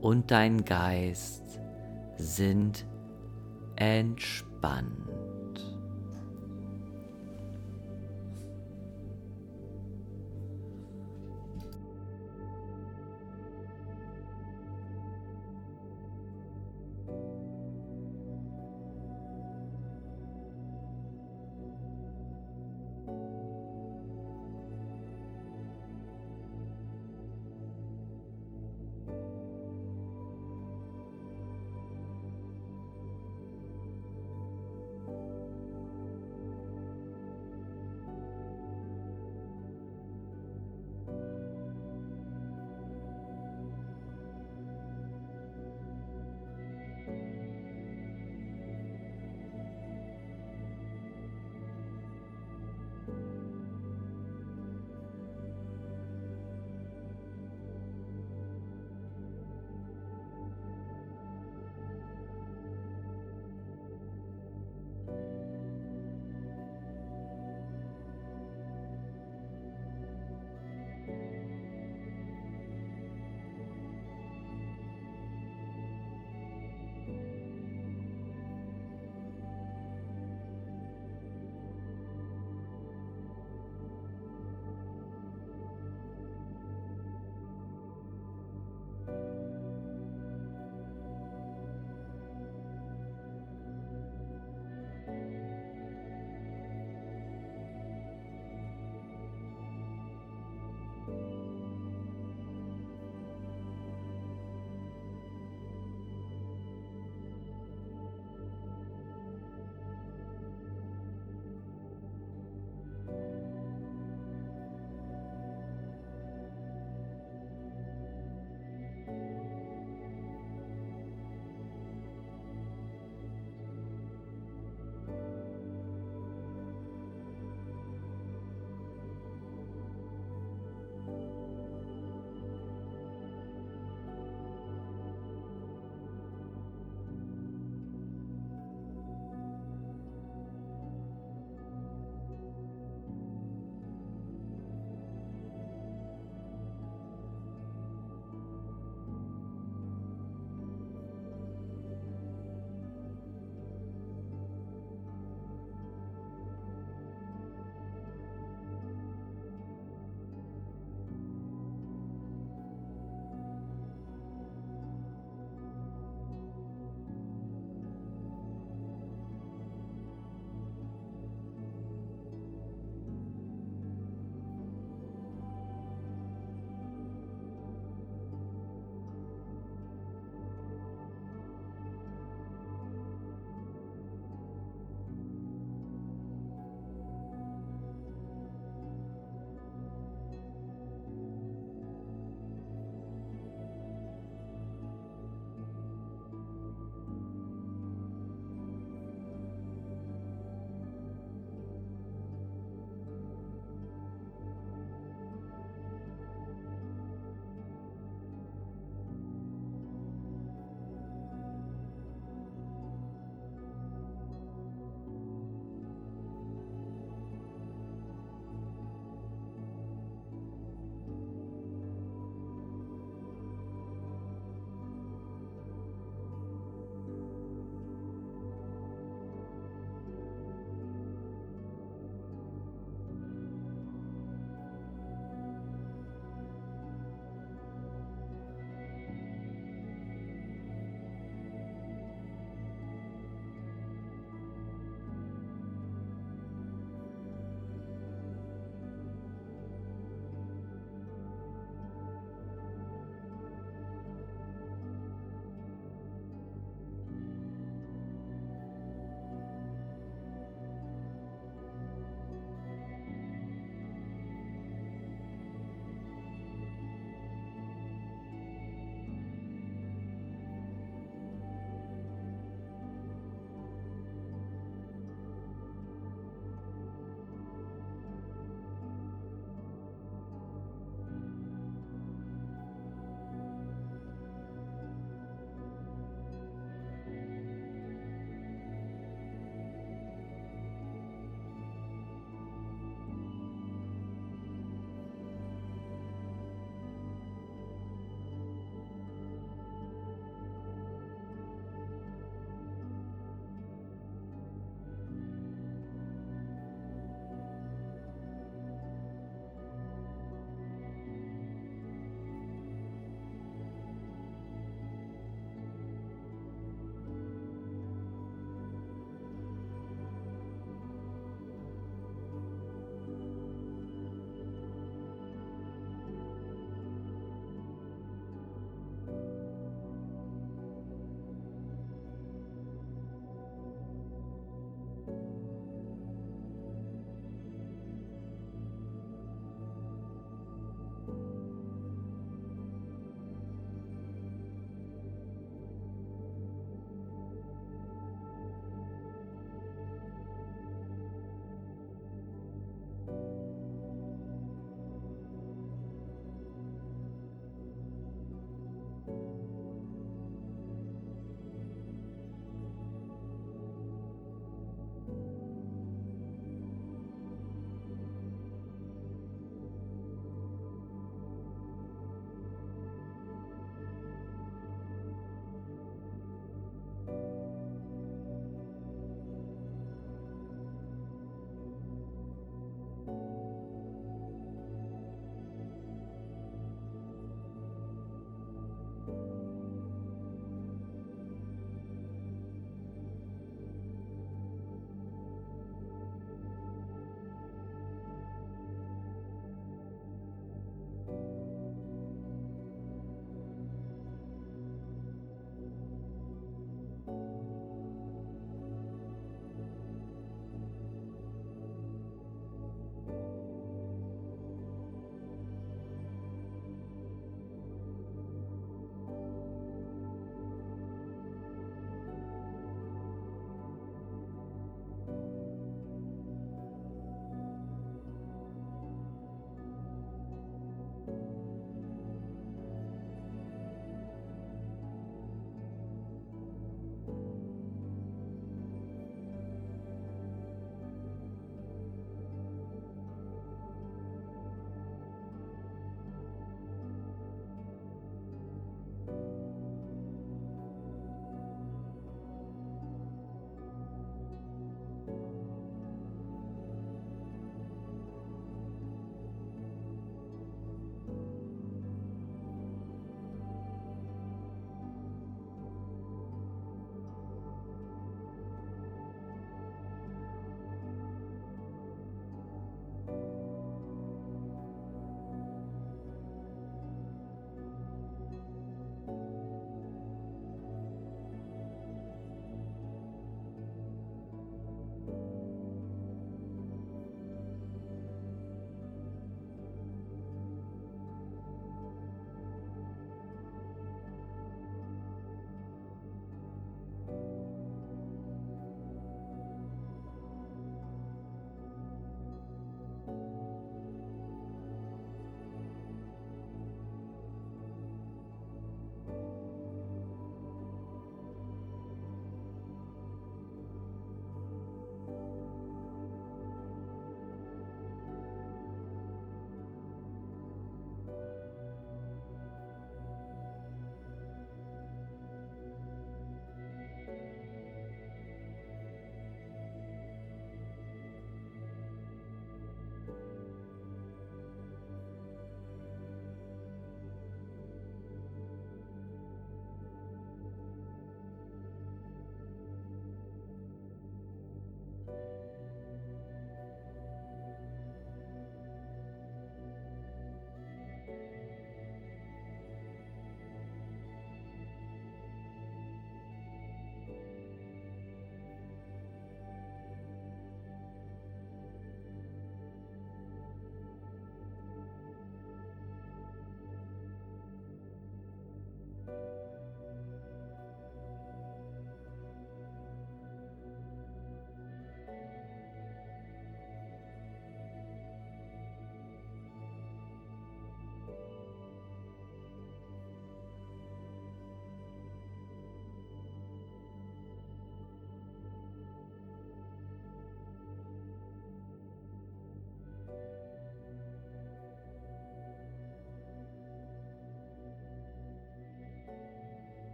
und 0.00 0.30
dein 0.30 0.64
Geist 0.64 1.60
sind 2.16 2.86
entspannt. 3.74 5.25